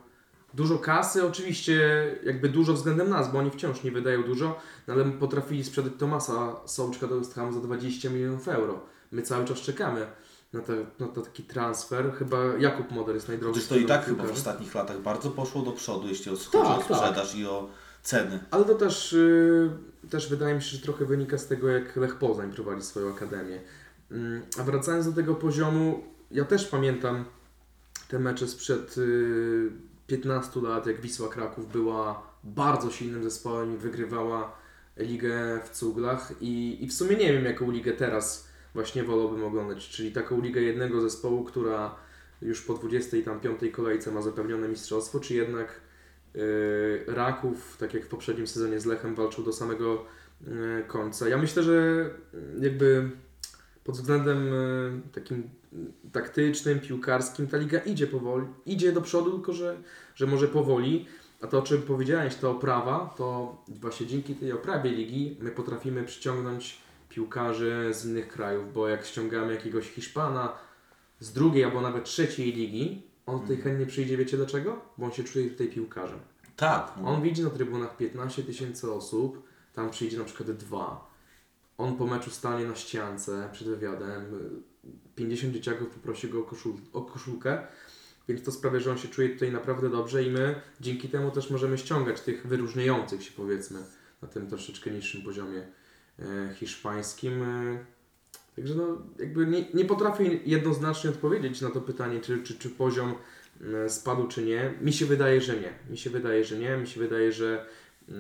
[0.57, 5.05] dużo kasy, oczywiście jakby dużo względem nas, bo oni wciąż nie wydają dużo, no ale
[5.05, 8.81] potrafili sprzedać Tomasa Sołczka do West Ham za 20 milionów euro.
[9.13, 10.07] My cały czas czekamy
[10.53, 12.13] na, te, na to taki transfer.
[12.19, 13.61] Chyba Jakub Moder jest najdroższy.
[13.61, 16.65] Chociaż to i tak chyba w ostatnich latach bardzo poszło do przodu, jeśli chodzi Tak,
[16.67, 16.99] o tak.
[16.99, 17.69] sprzedaż i o
[18.03, 18.41] ceny.
[18.51, 19.71] Ale to też, y,
[20.11, 23.61] też wydaje mi się, że trochę wynika z tego, jak Lech Poznań prowadzi swoją akademię.
[24.11, 27.25] Mm, A wracając do tego poziomu, ja też pamiętam
[28.09, 29.71] te mecze sprzed y,
[30.07, 34.57] 15 lat, jak Wisła Kraków była bardzo silnym zespołem i wygrywała
[34.97, 39.89] ligę w cuglach i, i w sumie nie wiem, jaką ligę teraz właśnie wolałbym oglądać,
[39.89, 41.95] czyli taką ligę jednego zespołu, która
[42.43, 45.81] już po 25 kolejce ma zapewnione mistrzostwo, czy jednak
[46.37, 50.05] Yy, Raków, tak jak w poprzednim sezonie z Lechem, walczył do samego
[50.47, 51.29] yy, końca.
[51.29, 53.11] Ja myślę, że yy, jakby
[53.85, 55.51] pod względem yy, takim
[56.13, 59.77] taktycznym, piłkarskim ta liga idzie powoli, idzie do przodu, tylko że,
[60.15, 61.07] że może powoli.
[61.41, 66.05] A to, o czym powiedziałeś, ta oprawa, to właśnie dzięki tej oprawie ligi my potrafimy
[66.05, 70.53] przyciągnąć piłkarzy z innych krajów, bo jak ściągamy jakiegoś Hiszpana
[71.21, 74.81] z drugiej albo nawet trzeciej ligi, on tutaj chętnie przyjdzie, wiecie dlaczego?
[74.99, 76.19] Bo on się czuje tutaj piłkarzem.
[76.57, 76.93] Tak.
[77.05, 79.43] On widzi na trybunach 15 tysięcy osób,
[79.75, 81.11] tam przyjdzie na przykład dwa.
[81.79, 84.25] On po meczu stanie na ściance przed wywiadem,
[85.15, 87.59] 50 dzieciaków poprosi go o, koszul o koszulkę,
[88.29, 91.51] więc to sprawia, że on się czuje tutaj naprawdę dobrze i my dzięki temu też
[91.51, 93.79] możemy ściągać tych wyróżniających się powiedzmy
[94.23, 95.67] na tym troszeczkę niższym poziomie
[96.19, 97.43] e, hiszpańskim.
[97.43, 97.85] E,
[98.57, 103.15] Także no, jakby nie, nie potrafię jednoznacznie odpowiedzieć na to pytanie, czy, czy, czy poziom
[103.85, 104.75] e, spadł, czy nie.
[104.81, 105.73] Mi się wydaje, że nie.
[105.91, 106.77] Mi się wydaje, że nie.
[106.77, 107.67] Mi się wydaje, że
[108.09, 108.13] e,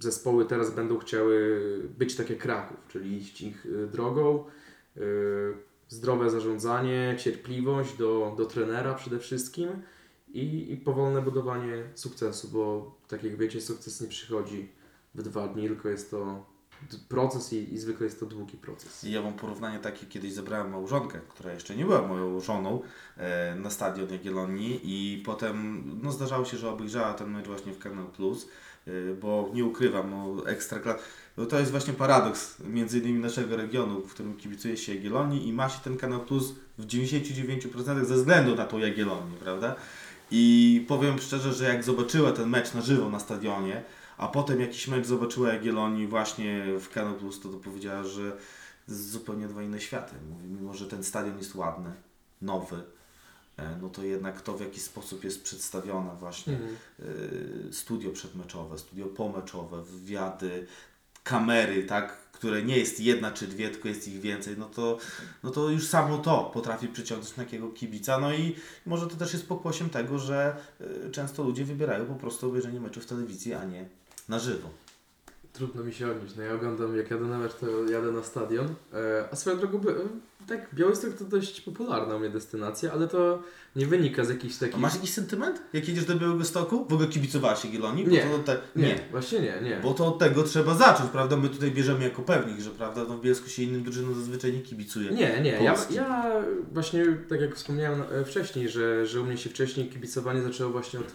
[0.00, 1.60] zespoły teraz będą chciały
[1.98, 4.44] być takie Kraków, czyli iść ich drogą.
[4.96, 5.00] E,
[5.88, 9.68] Zdrowe zarządzanie, cierpliwość do, do trenera przede wszystkim
[10.28, 14.68] i, i powolne budowanie sukcesu, bo tak jak wiecie, sukces nie przychodzi
[15.14, 16.46] w dwa dni, tylko jest to
[17.08, 19.02] proces i, i zwykle jest to długi proces.
[19.02, 22.82] Ja mam porównanie takie, kiedyś zebrałem małżonkę, która jeszcze nie była moją żoną,
[23.16, 27.78] e, na stadion Jagiellonii i potem no, zdarzało się, że obejrzała ten mecz właśnie w
[27.78, 28.48] Kanal Plus,
[28.86, 28.90] e,
[29.20, 30.80] bo nie ukrywam, no, ekstra
[31.36, 35.52] no, to jest właśnie paradoks między innymi naszego regionu, w którym kibicuje się Jagiellonii i
[35.52, 39.76] ma się ten Kanal Plus w 99% ze względu na tą Jagiellonię, prawda?
[40.30, 43.82] I powiem szczerze, że jak zobaczyła ten mecz na żywo na stadionie,
[44.18, 48.36] a potem jakiś mecz zobaczyła Jagiellonii właśnie w Kanal Plus, to, to powiedziała, że
[48.86, 50.14] zupełnie dwa inne światy.
[50.30, 51.90] Mówi, mimo że ten stadion jest ładny,
[52.42, 52.82] nowy,
[53.56, 56.76] e, no to jednak to w jaki sposób jest przedstawiona właśnie Mhm.
[57.00, 60.66] y, studio przedmeczowe, studio pomeczowe, wywiady,
[61.24, 64.98] kamery, tak, które nie jest jedna czy dwie, tylko jest ich więcej, no to,
[65.42, 68.18] no to już samo to potrafi przyciągnąć takiego kibica.
[68.18, 68.56] No i
[68.86, 73.00] może to też jest pokłosiem tego, że y, często ludzie wybierają po prostu obejrzenie meczu
[73.00, 73.88] w telewizji, a nie
[74.28, 74.68] na żywo.
[75.54, 76.36] Trudno mi się odnieść.
[76.36, 78.66] No ja oglądam, jak jadę na mecz, to jadę na stadion.
[78.94, 79.94] E, a swoją drogą, by-
[80.48, 83.42] tak, Białystok to dość popularna u mnie destynacja, ale to
[83.76, 84.76] nie wynika z jakichś A takich...
[84.78, 85.62] masz jakiś sentyment?
[85.72, 86.86] Jak jedziesz do Białego Stoku?
[86.88, 88.04] W ogóle kibicowałaś Jagiellonii?
[88.04, 88.22] Bo Nie.
[88.22, 88.58] To te...
[88.76, 88.98] Nie, nie.
[89.10, 89.80] właśnie nie, nie.
[89.82, 91.36] Bo to od tego trzeba zacząć, prawda?
[91.36, 94.60] My tutaj bierzemy jako pewnik, że prawda, no w Bielsku się innym drużynom zazwyczaj nie
[94.60, 95.10] kibicuje.
[95.10, 95.50] Nie, nie.
[95.50, 96.32] Ja, ja
[96.72, 101.00] właśnie, tak jak wspomniałem e, wcześniej, że, że u mnie się wcześniej kibicowanie zaczęło właśnie
[101.00, 101.06] od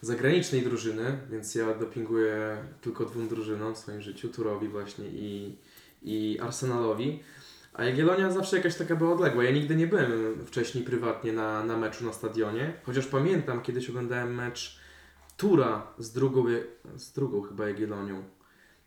[0.00, 5.58] zagranicznej drużyny, więc ja dopinguję tylko dwóm drużynom w swoim życiu, Turowi właśnie i,
[6.02, 7.22] i Arsenalowi.
[7.72, 9.44] A Jagiellonia zawsze jakaś taka była odległa.
[9.44, 10.10] Ja nigdy nie byłem
[10.46, 14.80] wcześniej prywatnie na, na meczu na stadionie, chociaż pamiętam, kiedyś oglądałem mecz
[15.36, 16.44] Tura z drugą,
[16.96, 18.24] z drugą chyba Jagiellonią.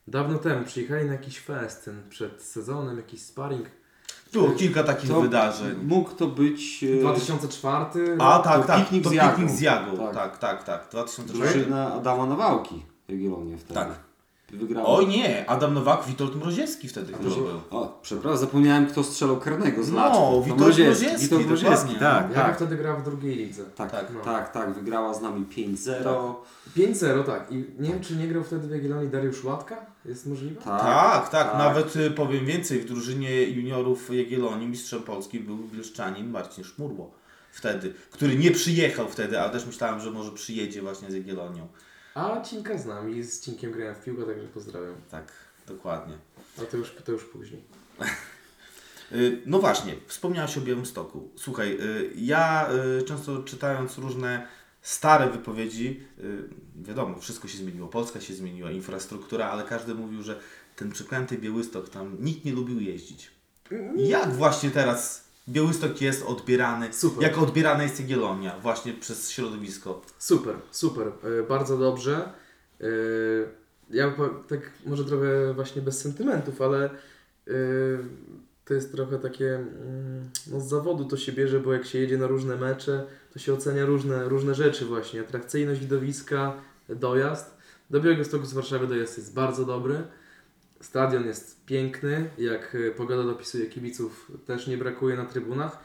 [0.07, 3.67] Dawno temu przyjechali na jakiś festyn przed sezonem, jakiś sparring
[4.33, 5.75] Było kilka takich To wydarzeń.
[5.83, 8.17] Mógł to być e, 2004.
[8.19, 9.29] A tak, to tak, piknik to z Jagą.
[9.29, 9.97] piknik z Jagą.
[9.97, 10.13] Tak.
[10.13, 10.87] Tak, tak, tak.
[10.91, 11.53] 2004.
[11.53, 13.73] drużyna Adama Nawałki Jagiellonia wtedy.
[13.73, 14.12] Tak.
[14.57, 14.87] Wygrała.
[14.87, 17.47] Oj nie, Adam Nowak, Witold Mroziewski wtedy chyba był.
[17.71, 21.99] O, przepraszam, zapomniałem kto strzelał karnego z No, Witold Mroziewski, Witold Mroziewski, dokładnie.
[21.99, 22.55] tak, Jaga tak.
[22.55, 23.63] wtedy grała w drugiej lidze.
[23.75, 24.19] Tak, Tak, tak, no.
[24.21, 26.33] tak, tak, wygrała z nami 5-0.
[26.77, 27.51] 5-0, tak.
[27.51, 29.85] I nie wiem, czy nie grał wtedy w Jagiellonii Dariusz Łatka?
[30.05, 30.61] Jest możliwe?
[30.61, 31.57] Tak, tak, tak.
[31.57, 37.11] Nawet y, powiem więcej, w drużynie juniorów Jagiellonii mistrzem Polski był Bielszczanin Marcin Szmurło.
[37.51, 41.67] Wtedy, który nie przyjechał wtedy, ale też myślałem, że może przyjedzie właśnie z Jagiellonią.
[42.15, 44.95] A Cinka z nami, z Cinkiem grałem w piłkę, także pozdrawiam.
[45.11, 45.31] Tak,
[45.67, 46.17] dokładnie.
[46.61, 47.63] A to już, to już później.
[49.11, 51.29] Y, No właśnie, wspomniałeś o Białymstoku.
[51.35, 54.47] Słuchaj, y, ja y, często czytając różne
[54.81, 56.03] stare wypowiedzi,
[56.75, 60.39] wiadomo, wszystko się zmieniło, Polska się zmieniła, infrastruktura, ale każdy mówił, że
[60.75, 63.31] ten przeklęty Białystok, tam nikt nie lubił jeździć.
[63.95, 67.23] Jak właśnie teraz Białystok jest odbierany, Super.
[67.23, 70.01] jak odbierana jest Jagiellonia właśnie przez środowisko?
[70.19, 72.29] Super, super, e, bardzo dobrze.
[72.81, 72.85] E,
[73.89, 74.13] Ja
[74.49, 77.51] tak może trochę właśnie bez sentymentów, ale e,
[78.65, 82.17] to jest trochę takie, mm, no z zawodu to się bierze, bo jak się jedzie
[82.17, 85.21] na różne mecze, to się ocenia różne, różne rzeczy właśnie.
[85.21, 86.53] Atrakcyjność widowiska,
[86.89, 87.57] dojazd.
[87.89, 90.03] Do Białegostoku z Warszawy dojazd jest bardzo dobry.
[90.83, 95.77] Stadion jest piękny, jak e, pogoda dopisuje kibiców też nie brakuje na trybunach,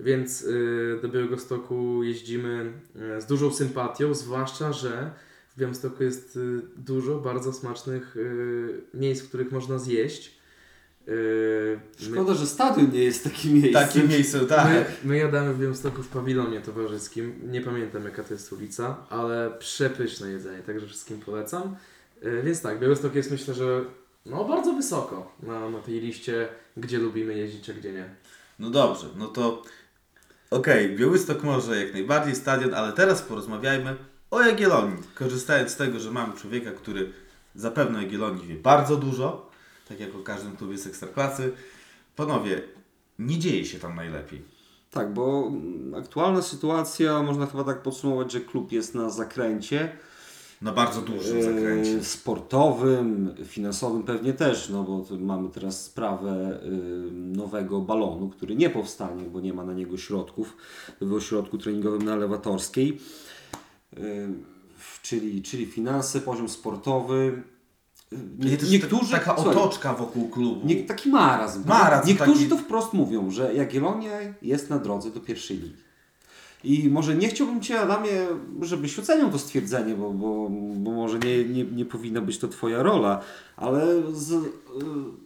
[0.00, 2.72] więc y, do Białegostoku jeździmy
[3.16, 5.10] y, z dużą sympatią, zwłaszcza, że
[5.56, 10.38] w Białymstoku jest y, dużo bardzo smacznych y, miejsc, w których można zjeść.
[11.08, 13.72] Y, my- Szkoda, że stadion nie jest takim miejscem.
[13.86, 14.68] Takie miejsce, tak.
[14.68, 17.34] My, my jadamy w Białymstoku w pawilonie towarzyskim.
[17.50, 21.76] Nie pamiętam jaka to jest ulica, ale przepyszne jedzenie, także wszystkim polecam.
[22.44, 23.84] Więc tak, Białystok jest myślę, że
[24.26, 28.14] no bardzo wysoko na, na tej liście, gdzie lubimy jeździć, a gdzie nie.
[28.58, 29.62] No dobrze, no to
[30.50, 33.96] okej, Białystok może jak najbardziej stadion, ale teraz porozmawiajmy
[34.30, 35.02] o Jagiellonii.
[35.14, 37.12] Korzystając z tego, że mamy człowieka, który
[37.54, 39.50] zapewne o Jagiellonii wie bardzo dużo,
[39.88, 41.52] tak jak o każdym klubie z Ekstraklasy.
[42.16, 42.62] Panowie,
[43.18, 44.42] nie dzieje się tam najlepiej.
[44.90, 45.52] Tak, bo
[45.98, 49.96] aktualna sytuacja, można chyba tak podsumować, że klub jest na zakręcie.
[50.64, 52.04] Na bardzo dużym e, zakręcie.
[52.04, 56.68] Sportowym, finansowym pewnie też, no bo mamy teraz sprawę e,
[57.12, 60.56] nowego balonu, który nie powstanie, bo nie ma na niego środków
[61.00, 63.00] w ośrodku treningowym na Lewatorskiej.
[63.96, 64.00] E,
[65.02, 67.42] Czyli, czyli finanse, poziom sportowy.
[68.38, 70.66] Nie, to niektórzy, taka słuchaj, otoczka wokół klubu.
[70.66, 71.68] Nie, taki marazm.
[71.68, 74.10] Marazm Niektórzy taki- to wprost mówią, że Jagiellonia
[74.42, 75.76] jest na drodze do pierwszej ligi.
[76.64, 78.26] I może nie chciałbym Cię, Adamie,
[78.60, 82.82] żebyś oceniał to stwierdzenie, bo, bo, bo może nie, nie, nie powinna być to Twoja
[82.82, 83.20] rola,
[83.56, 84.38] ale z, y,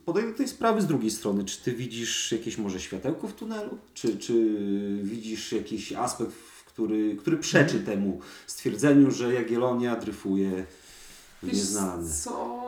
[0.04, 1.44] podejdę tej sprawy z drugiej strony.
[1.44, 3.78] Czy Ty widzisz jakieś może światełko w tunelu?
[3.94, 4.56] Czy, czy
[5.02, 6.32] widzisz jakiś aspekt,
[6.66, 10.64] który, który przeczy temu stwierdzeniu, że Jagiellonia dryfuje
[11.42, 12.10] w Wiesz nieznane?
[12.10, 12.58] Co?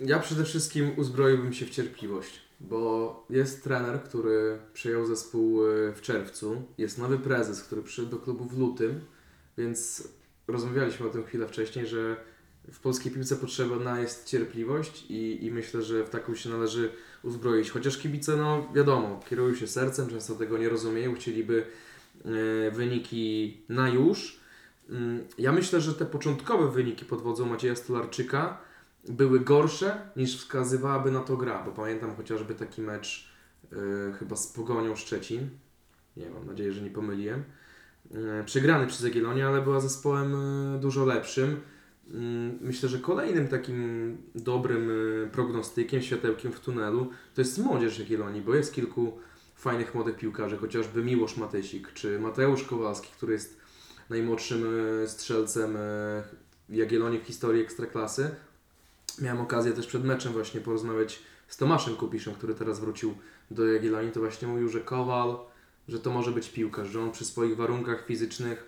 [0.00, 6.00] Ja przede wszystkim uzbroiłbym się w cierpliwość, bo jest trener, który przejął zespół y, w
[6.00, 9.00] czerwcu, jest nowy prezes, który przyszedł do klubu w lutym,
[9.58, 10.08] więc
[10.48, 12.16] rozmawialiśmy o tym chwilę wcześniej, że
[12.72, 16.92] w polskiej piłce potrzebna jest cierpliwość i, i myślę, że w taką się należy
[17.22, 17.70] uzbroić.
[17.70, 21.64] Chociaż kibice, no wiadomo, kierują się sercem, często tego nie rozumieją, chcieliby
[22.26, 24.40] y, wyniki na już.
[24.90, 28.69] Mm, Ja myślę, że te początkowe wyniki pod wodzą Macieja Stolarczyka
[29.08, 33.28] były gorsze niż wskazywałaby na to gra, bo pamiętam chociażby taki mecz
[33.72, 33.76] y,
[34.18, 35.50] chyba z Pogonią Szczecin.
[36.16, 37.44] Nie mam nadzieję, że nie pomyliłem.
[38.40, 40.34] Y, przegrany przez Jagiellonię, ale była zespołem
[40.76, 41.60] y, dużo lepszym.
[42.10, 44.90] Mm, Myślę, że kolejnym takim dobrym
[45.32, 49.18] prognostykiem, światełkiem w tunelu to jest młodzież Jagiellonii, bo jest kilku
[49.54, 53.60] fajnych młodych piłkarzy, chociażby Miłosz Matysik czy Mateusz Kowalski, który jest
[54.10, 54.64] najmłodszym
[55.06, 55.76] strzelcem
[56.68, 58.30] Jagiellonii w historii Ekstraklasy.
[59.20, 63.14] Miałem okazję też przed meczem właśnie porozmawiać z Tomaszem Kupiszem, który teraz wrócił
[63.50, 65.36] do Jagiellonii, to właśnie mówił, że Kowal,
[65.88, 68.66] że to może być piłkarz, że on przy swoich warunkach fizycznych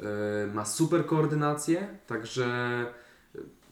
[0.00, 2.86] e, ma super koordynację, także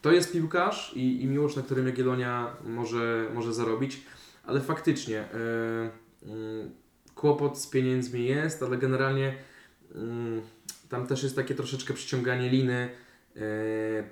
[0.03, 4.03] to jest piłkarz i, i miłość, na którym Jagiellonia może, może zarobić,
[4.45, 5.29] ale faktycznie e,
[6.23, 6.71] mm,
[7.15, 9.35] kłopot z pieniędzmi jest, ale generalnie
[9.95, 10.41] mm,
[10.89, 12.89] tam też jest takie troszeczkę przyciąganie liny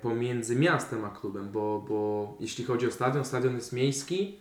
[0.01, 4.39] pomiędzy miastem a klubem, bo, bo jeśli chodzi o stadion, stadion jest miejski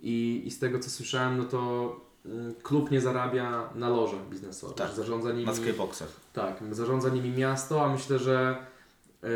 [0.00, 1.90] i, i z tego co słyszałem, no to
[2.26, 4.76] mm, klub nie zarabia na lożach biznesowych.
[4.76, 6.08] Tak, zarządza nimi, Na skyboxach.
[6.32, 8.56] tak, zarządza nimi miasto, a myślę, że
[9.22, 9.28] e,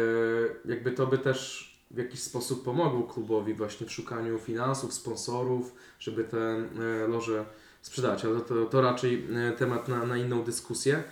[0.64, 6.24] jakby to by też w jakiś sposób pomogło klubowi właśnie w szukaniu finansów, sponsorów, żeby
[6.24, 6.66] te e,
[7.08, 7.44] loże
[7.82, 11.02] sprzedać, ale to, to raczej e, temat na, na inną dyskusję.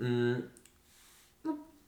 [0.00, 0.42] Mm,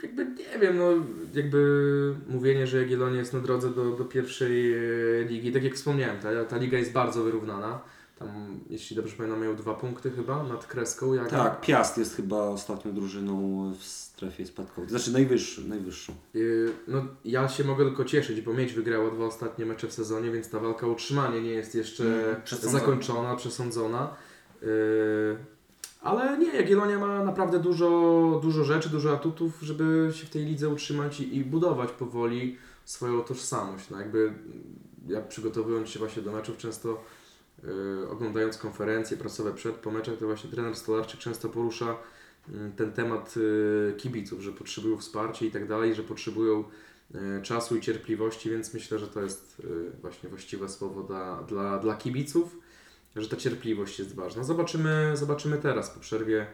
[0.03, 0.91] jakby nie wiem, no,
[1.35, 4.79] jakby mówienie, że Jagiellonia jest na drodze do, do pierwszej e,
[5.29, 7.81] ligi, tak jak wspomniałem, ta, ta liga jest bardzo wyrównana.
[8.19, 11.15] Tam, jeśli dobrze pamiętam, miał dwa punkty chyba nad kreską.
[11.15, 14.91] Jak Tak, Piast jest chyba ostatnią drużyną w strefie spadkowej.
[14.91, 15.63] Znaczy najwyższą.
[15.63, 16.13] najwyższą.
[16.35, 20.31] Yy, No, ja się mogę tylko cieszyć, bo Miedź wygrała dwa ostatnie mecze w sezonie,
[20.31, 22.79] więc ta walka o utrzymanie nie jest jeszcze Mm, przesądzona.
[22.81, 24.15] zakończona, przesądzona.
[24.63, 24.69] Yy,
[26.05, 30.69] Ale nie, Jagiellonia ma naprawdę dużo, dużo rzeczy, dużo atutów, żeby się w tej lidze
[30.69, 33.91] utrzymać i, i budować powoli swoją tożsamość.
[33.91, 34.33] No jakby
[35.09, 37.05] ja przygotowując się właśnie do meczów często
[37.63, 41.97] yy, oglądając konferencje prasowe przed, po meczach, to właśnie trener Stolarczyk często porusza
[42.49, 46.65] mm, ten temat y, kibiców, że potrzebują wsparcia i tak dalej, że potrzebują
[47.15, 51.79] y, czasu i cierpliwości, więc myślę, że to jest y, właśnie właściwe słowo dla, dla,
[51.79, 52.57] dla kibiców,
[53.17, 54.45] że ta cierpliwość jest ważna.
[54.45, 56.47] Zobaczymy, zobaczymy teraz po przerwie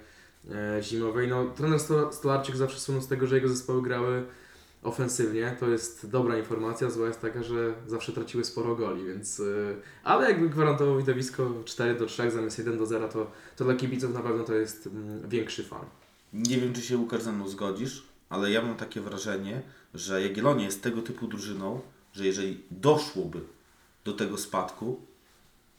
[0.51, 1.29] e, zimowej.
[1.29, 4.25] No, trener Sto- Stolarczyk zawsze słynął z tego, że jego zespoły grały
[4.83, 5.57] ofensywnie.
[5.61, 10.31] To jest dobra informacja, zła jest taka, że zawsze traciły sporo goli, więc y, ale
[10.31, 14.21] jakby gwarantował widowisko 4 do 3 zamiast 1 do 0, to, to dla kibiców na
[14.21, 15.85] pewno to jest mm, większy fan.
[16.33, 19.63] Nie wiem, czy się Łukasz ze mną zgodzisz, ale ja mam takie wrażenie,
[19.95, 21.81] że Jagiellonia jest tego typu drużyną,
[22.13, 23.41] że jeżeli doszłoby
[24.05, 25.01] do tego spadku,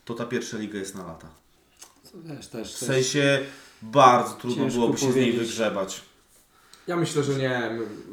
[0.06, 1.28] to ta pierwsza liga jest na lata.
[2.12, 3.39] To też, też, W sensie
[3.82, 5.39] bardzo trudno byłoby się z niej powiedzieć.
[5.47, 6.02] wygrzebać.
[6.88, 7.72] Ja myślę, że nie.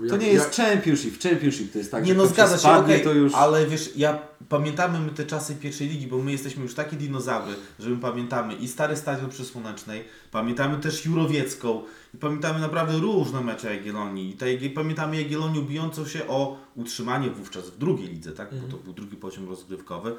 [0.09, 1.23] To Ja- nie jest championship.
[1.23, 3.35] Championship to jest tak, nie no zgadza się, okej, to już...
[3.35, 4.19] ale wiesz, ja
[4.49, 8.55] pamiętamy my te czasy pierwszej ligi, bo my jesteśmy już takie dinozaury, że my pamiętamy
[8.55, 11.83] i stary stadion przy Słonecznej, pamiętamy też Jurowiecką
[12.15, 17.71] i pamiętamy naprawdę różne mecze Jagiellonii i te, pamiętamy Jagiellonię bijącą się o utrzymanie wówczas
[17.71, 18.71] w drugiej lidze, tak, Mhm.
[18.71, 20.17] bo to był drugi poziom rozgrywkowy.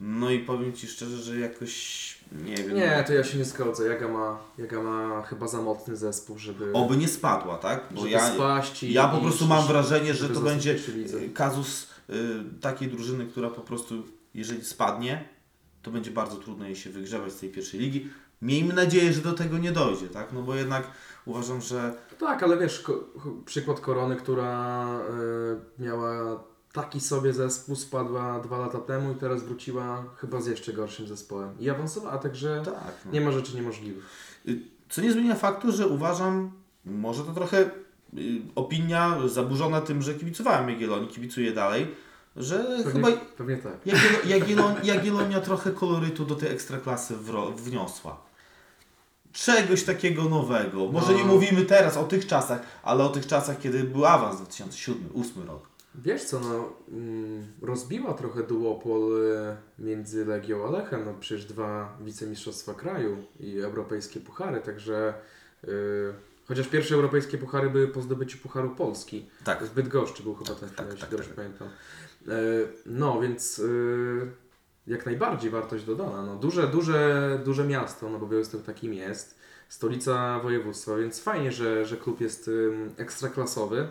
[0.00, 3.88] No i powiem Ci szczerze, że jakoś, nie wiem, Nie, to ja się nie zgodzę.
[3.88, 8.10] Jaga ma, Jaga ma chyba za mocny zespół, żeby, oby nie spadła, tak, bo żeby
[8.12, 10.76] ja, spaść i, ja po i- prostu mam wrażenie, że to będzie
[11.14, 12.14] y, kazus y,
[12.60, 14.02] takiej drużyny, która po prostu,
[14.34, 15.28] jeżeli spadnie,
[15.82, 18.08] to będzie bardzo trudno jej się wygrzebać z tej pierwszej ligi.
[18.42, 20.32] Miejmy nadzieję, że do tego nie dojdzie, tak?
[20.32, 20.90] No bo jednak
[21.24, 23.04] uważam, że Tak, ale wiesz, ko-
[23.44, 24.86] przykład Korony, która
[25.78, 26.40] y, miała
[26.76, 31.50] taki sobie zespół, spadła dwa lata temu i teraz wróciła chyba z jeszcze gorszym zespołem.
[31.60, 32.94] I awansowała, także tak.
[33.06, 33.12] No.
[33.12, 34.04] nie ma rzeczy niemożliwych.
[34.48, 34.58] Y,
[34.88, 36.50] Co nie zmienia faktu, że uważam,
[36.84, 37.70] może to trochę y,
[38.54, 41.94] opinia zaburzona tym, że kibicowałem Jagiellonii, kibicuję dalej,
[42.36, 43.84] że Pewnie, chyba pewnie tak.
[43.86, 47.14] Jagiello- Jagiello- Jagiellonia trochę kolorytu do tej ekstraklasy
[47.56, 48.26] wniosła.
[49.32, 50.86] Czegoś takiego nowego.
[50.86, 51.18] Może No.
[51.18, 55.68] nie mówimy teraz o tych czasach, ale o tych czasach, kiedy był awans 2007-2008 rok.
[56.02, 61.98] Wiesz co, no, mm, rozbiła trochę duopol y, między Legią a Lechem, no przecież dwa
[62.00, 65.14] wicemistrzostwa kraju i europejskie puchary, także
[65.64, 65.68] y,
[66.44, 69.28] chociaż pierwsze europejskie puchary były po zdobyciu Pucharu Polski.
[69.44, 69.64] Tak.
[69.64, 71.36] W Bydgoszczy był chyba ten finał, tak, jeśli tak, dobrze tak.
[71.36, 71.68] pamiętam.
[72.28, 72.32] E,
[72.86, 74.30] No, więc y,
[74.86, 76.22] jak najbardziej wartość dodana.
[76.22, 79.36] No, duże, duże, duże miasto, no bo Białystok takim jest.
[79.68, 82.50] Stolica województwa, więc fajnie, że, że klub jest
[82.96, 83.88] ekstraklasowy.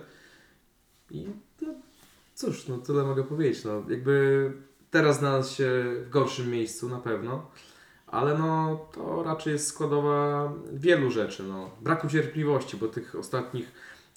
[1.12, 1.28] I
[2.36, 3.64] cóż, no tyle mogę powiedzieć.
[3.64, 4.52] No, jakby
[4.92, 7.52] teraz znalazł się w gorszym miejscu na pewno,
[8.08, 11.44] ale no to raczej jest składowa wielu rzeczy.
[11.44, 11.70] No.
[11.82, 13.72] Braku cierpliwości, bo tych ostatnich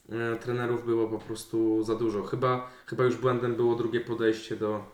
[0.09, 2.23] e, trenerów było po prostu za dużo.
[2.23, 4.85] Chyba, chyba już błędem było drugie podejście do,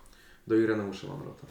[0.47, 1.47] do Ireneusza Mamrota.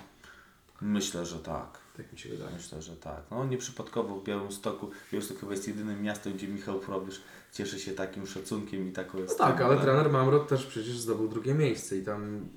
[0.81, 1.82] Myślę, że tak.
[1.97, 2.51] Tak mi się wydaje.
[2.55, 3.21] Myślę, że tak.
[3.31, 4.89] No nieprzypadkowo w Białymstoku.
[5.11, 7.21] Białystok chyba jest jedynym miastem, gdzie Michał Probierz
[7.51, 11.53] cieszy się takim szacunkiem i taką No tak, ale trener Mamrot też przecież zdobył drugie
[11.53, 12.49] miejsce i tam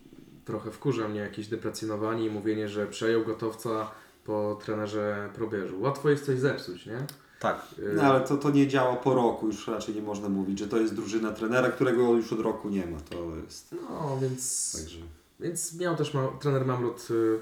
[0.44, 3.90] trochę wkurza mnie jakieś deprecjonowanie i mówienie, że przejął gotowca
[4.24, 5.80] po trenerze Probierzu.
[5.80, 7.06] Łatwo jest coś zepsuć, nie?
[7.40, 7.66] Tak.
[7.78, 10.68] Y, No ale to, to nie działa po roku, już raczej nie można mówić, że
[10.68, 13.00] to jest drużyna trenera, którego już od roku nie ma.
[13.00, 13.74] To jest.
[13.90, 14.98] No, więc, Także.
[15.40, 17.38] więc miał też ma, trener Mamrot y,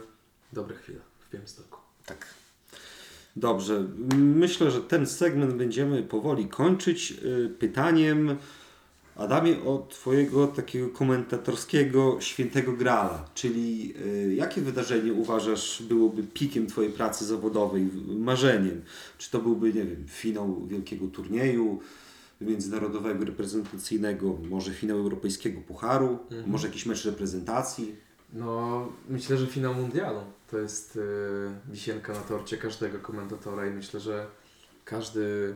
[0.53, 1.84] dobre chwile w Białymstoku.
[2.07, 2.26] Tak.
[3.36, 3.84] Dobrze,
[4.16, 8.36] myślę, że ten segment będziemy powoli kończyć y, pytaniem,
[9.16, 16.92] Adamie, o Twojego takiego komentatorskiego świętego grala, czyli y, jakie wydarzenie uważasz byłoby pikiem Twojej
[16.92, 18.82] pracy zawodowej, marzeniem?
[19.18, 21.80] Czy to byłby, nie wiem, finał wielkiego turnieju
[22.40, 26.50] międzynarodowego, reprezentacyjnego, może finał europejskiego pucharu, Mhm.
[26.50, 27.96] może jakiś mecz reprezentacji?
[28.35, 30.20] No, myślę, że finał mundialu
[30.51, 31.01] to jest y,
[31.68, 34.26] wisienka na torcie każdego komentatora i myślę, że
[34.85, 35.55] każdy,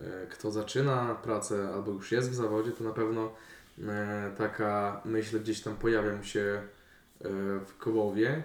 [0.00, 3.32] y, kto zaczyna pracę albo już jest w zawodzie, to na pewno
[3.78, 3.82] y,
[4.38, 7.28] taka myśl gdzieś tam pojawia mu się y,
[7.60, 8.42] w głowie.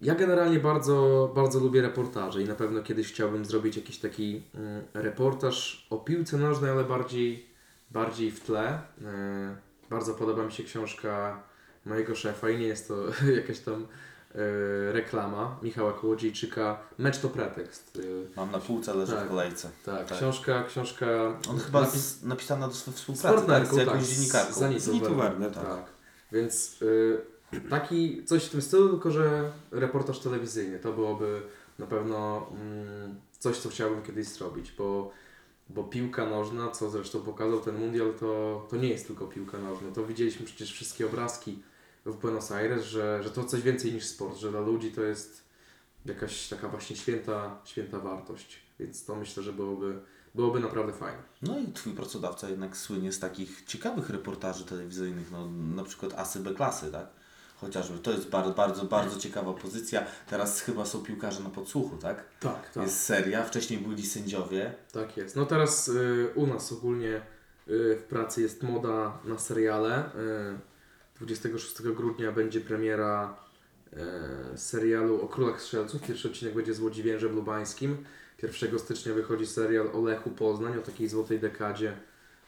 [0.00, 4.82] Ja generalnie bardzo, bardzo lubię reportaże i na pewno kiedyś chciałbym zrobić jakiś taki mm,
[4.94, 7.46] reportaż o piłce nożnej, ale bardziej,
[7.90, 8.68] bardziej w tle.
[9.04, 9.56] E,
[9.90, 11.42] bardzo podoba mi się książka
[11.88, 12.94] mojego szefa i nie jest to
[13.40, 13.86] jakaś tam
[14.34, 16.78] e, reklama Michała Kołodziejczyka.
[16.98, 17.98] Mecz to pretekst.
[18.32, 19.26] E, Mam na półce, leży Tak.
[19.26, 19.70] w kolejce.
[19.84, 20.18] tak, Tak.
[20.18, 21.06] książka, książka...
[21.50, 24.52] On chyba napis- z, napisana do z współpracy tak, partnerką, z jakąś tak, z dziennikarką.
[24.52, 25.64] Z Anitą Werner, Werner, tak.
[25.64, 25.84] tak.
[26.32, 27.20] Więc y,
[27.70, 30.78] taki coś w tym stylu, tylko że reportaż telewizyjny.
[30.78, 31.42] To byłoby
[31.78, 35.10] na pewno mm, coś, co chciałbym kiedyś zrobić, bo,
[35.68, 39.90] bo piłka nożna, co zresztą pokazał ten mundial, to, to nie jest tylko piłka nożna.
[39.94, 41.62] To widzieliśmy przecież wszystkie obrazki
[42.12, 45.44] w Buenos Aires, że, że to coś więcej niż sport, że dla ludzi to jest
[46.04, 48.62] jakaś taka właśnie święta, święta wartość.
[48.80, 50.00] Więc to myślę, że byłoby,
[50.34, 51.22] byłoby naprawdę fajne.
[51.42, 56.40] No i twój pracodawca jednak słynie z takich ciekawych reportaży telewizyjnych, no na przykład Asy
[56.40, 57.06] B klasy, tak?
[57.60, 60.06] Chociażby to jest bardzo, bardzo, bardzo ciekawa pozycja.
[60.26, 62.24] Teraz chyba są piłkarze na podsłuchu, tak?
[62.40, 64.74] Tak, Jest seria, wcześniej byli sędziowie.
[64.92, 65.36] Tak jest.
[65.36, 67.16] No teraz y, u nas ogólnie
[67.68, 70.04] y, w pracy jest moda na seriale.
[70.06, 70.58] Y,
[71.20, 73.36] 26 grudnia będzie premiera
[74.54, 76.02] y, serialu o Królach Strzelców.
[76.02, 78.04] Pierwszy odcinek będzie z Łodziwierzem Lubańskim.
[78.42, 81.96] 1 stycznia wychodzi serial o Lechu Poznań, o takiej złotej dekadzie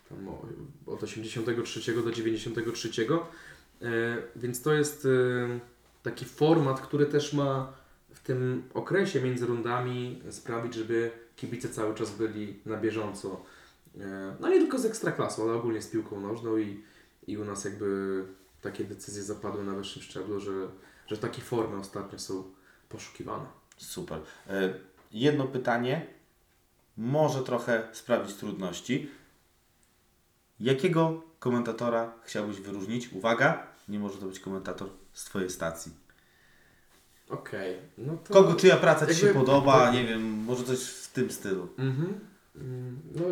[0.08, 0.46] tam o,
[0.86, 2.88] od 83 do 93.
[2.88, 3.86] Y,
[4.36, 5.60] więc to jest y,
[6.02, 7.72] taki format, który też ma
[8.14, 13.44] w tym okresie między rundami sprawić, żeby kibice cały czas byli na bieżąco.
[14.00, 16.84] E, No nie tylko z ekstraklasą, ale ogólnie z piłką nożną i,
[17.26, 18.24] i u nas jakby
[18.62, 20.50] takie decyzje zapadły na wyższym szczeblu, że,
[21.06, 22.44] że takie formy ostatnio są
[22.88, 23.44] poszukiwane.
[23.76, 24.20] Super.
[24.48, 24.74] E,
[25.12, 26.06] Jedno pytanie,
[26.96, 29.10] może trochę sprawić trudności.
[30.60, 33.12] Jakiego komentatora chciałbyś wyróżnić?
[33.12, 35.92] Uwaga, nie może to być komentator z Twojej stacji.
[37.28, 38.34] Okej, no to...
[38.34, 39.92] Kogo, czyja praca Ci się jakby- podoba?
[39.92, 41.68] Nie wiem, może coś w tym stylu.
[41.78, 42.20] Mhm.
[42.56, 43.24] Mm, No,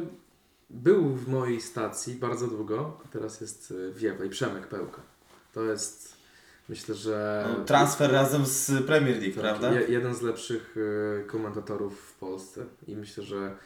[0.70, 5.02] był w mojej stacji bardzo długo, a teraz jest y, w Wieplej, Przemek Pełka.
[5.58, 6.16] To jest,
[6.68, 7.46] myślę, że...
[7.58, 9.72] No, transfer razem z Premier League, Tak, prawda?
[9.72, 13.56] Je, jeden z lepszych y, komentatorów w Polsce i myślę, że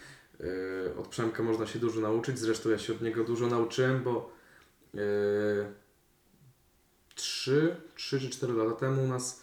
[0.40, 2.38] y, od Przemka można się dużo nauczyć.
[2.38, 4.32] Zresztą ja się od niego dużo nauczyłem, bo
[4.95, 4.99] y,
[7.14, 9.43] trzy, trzy czy cztery lata temu u nas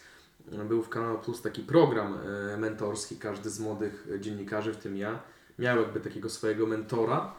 [0.70, 2.18] był w Kanał Plus taki program
[2.54, 3.18] y, mentorski.
[3.18, 5.20] Każdy z młodych dziennikarzy, w tym ja,
[5.60, 7.39] miał jakby takiego swojego mentora, y,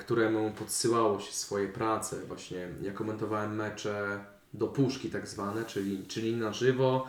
[0.00, 2.16] któremu podsyłało się swoje prace.
[2.28, 4.24] Właśnie ja komentowałem mecze
[4.54, 7.06] do puszki tak zwane, czyli, czyli na żywo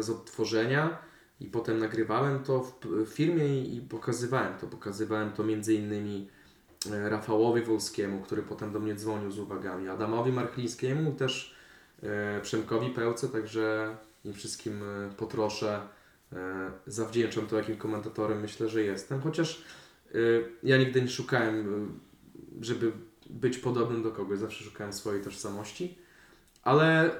[0.00, 0.98] z odtworzenia
[1.40, 4.66] i potem nagrywałem to w, firmie i, pokazywałem to.
[4.66, 6.28] Pokazywałem to między innymi
[6.90, 11.54] e, Rafałowi Wolskiemu, który potem do mnie dzwonił z uwagami, Adamowi Marchlińskiemu, też
[12.02, 15.80] e, Przemkowi Pełce, także im wszystkim e, potroszę,
[16.32, 19.64] e, zawdzięczam to, jakim komentatorem myślę, że jestem, chociaż e,
[20.62, 22.92] ja nigdy nie szukałem, e, żeby
[23.30, 25.98] być podobnym do kogoś, zawsze szukałem swojej tożsamości,
[26.62, 27.10] ale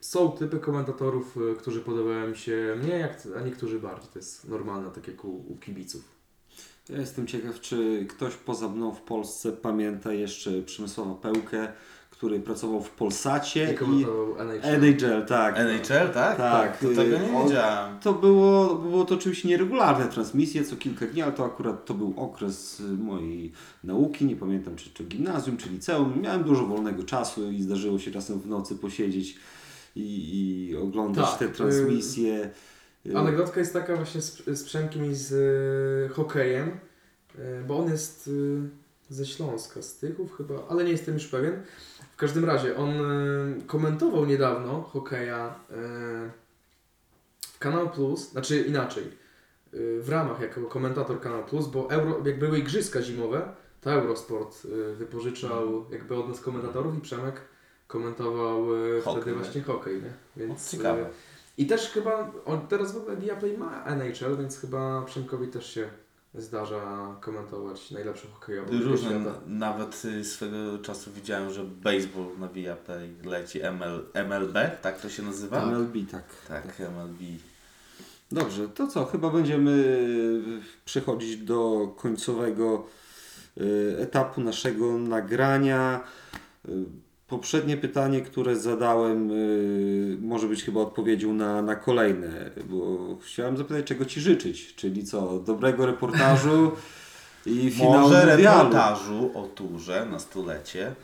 [0.00, 3.02] są typy komentatorów, y, którzy podobają się mniej,
[3.36, 4.10] a niektórzy bardziej.
[4.12, 6.18] To jest normalne, tak jak u, u kibiców.
[6.88, 11.72] Ja jestem ciekaw, czy ktoś poza mną w Polsce pamięta jeszcze Przemysława Pełkę,
[12.18, 14.06] który pracował w Polsacie I i
[14.38, 14.84] NHL.
[14.84, 15.58] NHL, tak.
[15.58, 16.36] NHL, tak?
[16.36, 17.98] Tak, To tego nie wiedziałem.
[18.00, 22.14] To było, było to oczywiście nieregularne transmisje co kilka dni, ale to akurat to był
[22.16, 23.52] okres y, mojej
[23.84, 26.20] nauki, nie pamiętam czy, czy gimnazjum, czy liceum.
[26.20, 29.36] Miałem dużo wolnego czasu i zdarzyło się czasem w nocy posiedzieć
[29.96, 32.50] i, i oglądać Tak, te transmisje.
[33.06, 37.90] Y, Anegdotka jest taka właśnie z, z Przemkiem i z y, hokejem, y, bo on
[37.90, 38.60] jest y,
[39.10, 41.62] ze Śląska, z Tychów chyba, ale nie jestem już pewien.
[42.18, 45.74] W każdym razie on y, komentował niedawno hokeja y,
[47.40, 49.04] w Kanal Plus, znaczy inaczej,
[49.74, 53.48] y, w ramach jako komentator Kanal Plus, bo Euro, jak były igrzyska zimowe,
[53.80, 54.66] to Eurosport
[54.96, 57.40] wypożyczał jakby od nas komentatorów i Przemek
[57.86, 58.66] komentował
[59.04, 59.42] Hokej, wtedy nie?
[59.42, 60.12] właśnie hokej, nie?
[60.36, 61.10] Więc, Ciekawe.
[61.58, 65.88] i też chyba, on teraz w ogóle Viaplay ma NHL, więc chyba Przemkowi też się
[66.34, 69.40] zdarza komentować najlepsze hokejowe ligę Różne, świata.
[69.46, 75.22] nawet y, swego czasu widziałem, że baseball na Viaplay leci ML, MLB, tak to się
[75.22, 75.66] nazywa?
[75.66, 76.24] MLB, tak.
[76.48, 77.20] Tak, MLB.
[78.32, 79.04] Dobrze, to co?
[79.04, 79.84] Chyba będziemy
[80.84, 82.86] przechodzić do końcowego
[83.60, 86.00] y, etapu naszego nagrania.
[87.28, 93.56] Y, Poprzednie pytanie, które zadałem, y, może być chyba odpowiedzią na, na kolejne, bo chciałem
[93.56, 95.38] zapytać, czego Ci życzyć, czyli co?
[95.38, 96.72] Dobrego reportażu
[97.46, 98.58] i finału Może mundialu.
[98.58, 100.94] reportażu o turze na stulecie.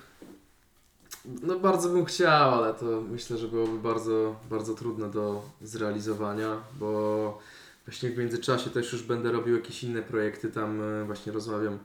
[1.42, 7.38] No bardzo bym chciał, ale to myślę, że byłoby bardzo, bardzo trudne do zrealizowania, bo
[7.86, 11.78] właśnie w międzyczasie też już będę robił jakieś inne projekty, tam e, właśnie rozmawiam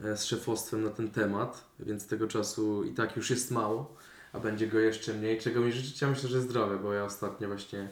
[0.00, 3.96] z szefostwem na ten temat, więc tego czasu i tak już jest mało,
[4.32, 7.48] a będzie go jeszcze mniej, czego mi życzyć, ja myślę, że zdrowie, bo ja ostatnio
[7.48, 7.88] właśnie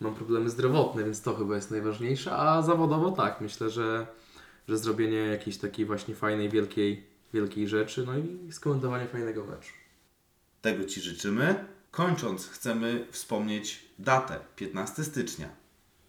[0.00, 4.06] mam problemy zdrowotne, więc to chyba jest najważniejsze, a zawodowo tak, myślę, że,
[4.68, 9.72] że zrobienie jakiejś takiej właśnie fajnej, wielkiej, wielkiej rzeczy, no i skomentowanie fajnego meczu.
[10.62, 11.64] Tego Ci życzymy.
[11.90, 15.48] Kończąc, chcemy wspomnieć datę 15 stycznia.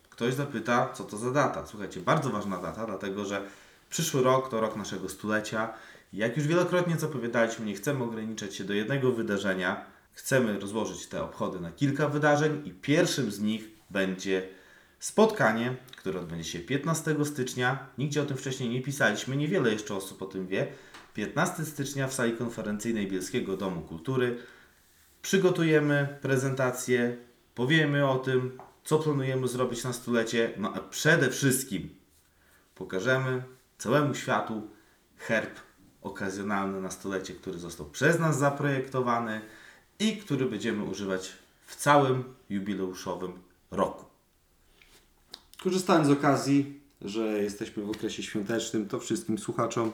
[0.09, 1.65] Ktoś zapyta, co to za data.
[1.65, 3.45] Słuchajcie, bardzo ważna data, dlatego że
[3.89, 5.73] przyszły rok to rok naszego stulecia.
[6.13, 9.85] Jak już wielokrotnie zapowiadaliśmy, nie chcemy ograniczać się do jednego wydarzenia.
[10.13, 14.49] Chcemy rozłożyć te obchody na kilka wydarzeń i pierwszym z nich będzie
[14.99, 17.87] spotkanie, które odbędzie się 15 stycznia.
[17.97, 20.67] Nigdzie o tym wcześniej nie pisaliśmy, niewiele jeszcze osób o tym wie.
[21.13, 24.37] 15 stycznia w sali konferencyjnej Bielskiego Domu Kultury
[25.21, 27.17] przygotujemy prezentację,
[27.55, 31.89] powiemy o tym, co planujemy zrobić na stulecie, no a przede wszystkim
[32.75, 33.43] pokażemy
[33.79, 34.67] całemu światu
[35.17, 35.59] herb
[36.01, 39.41] okazjonalny na stulecie, który został przez nas zaprojektowany
[39.99, 41.31] i który będziemy używać
[41.65, 43.31] w całym jubileuszowym
[43.71, 44.05] roku.
[45.63, 49.91] Korzystając z okazji, że jesteśmy w okresie świątecznym, to wszystkim słuchaczom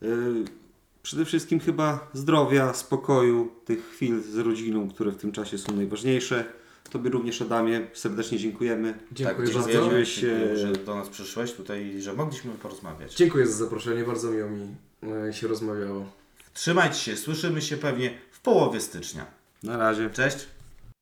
[0.00, 0.44] yy,
[1.02, 6.44] przede wszystkim chyba zdrowia, spokoju, tych chwil z rodziną, które w tym czasie są najważniejsze.
[6.88, 8.94] Tobie również, Adamie, serdecznie dziękujemy.
[9.12, 9.52] Dziękuję tak, bardzo.
[9.72, 10.06] dziękujemy, Dziękuję.
[10.06, 13.14] dziękujemy, że do nas przyszłeś tutaj i że mogliśmy porozmawiać.
[13.14, 14.74] Dziękuję za zaproszenie, bardzo miło mi
[15.28, 16.06] e, się rozmawiało.
[16.54, 19.26] Trzymajcie się, słyszymy się pewnie w połowie stycznia.
[19.62, 20.10] Na razie.
[20.10, 20.55] Cześć!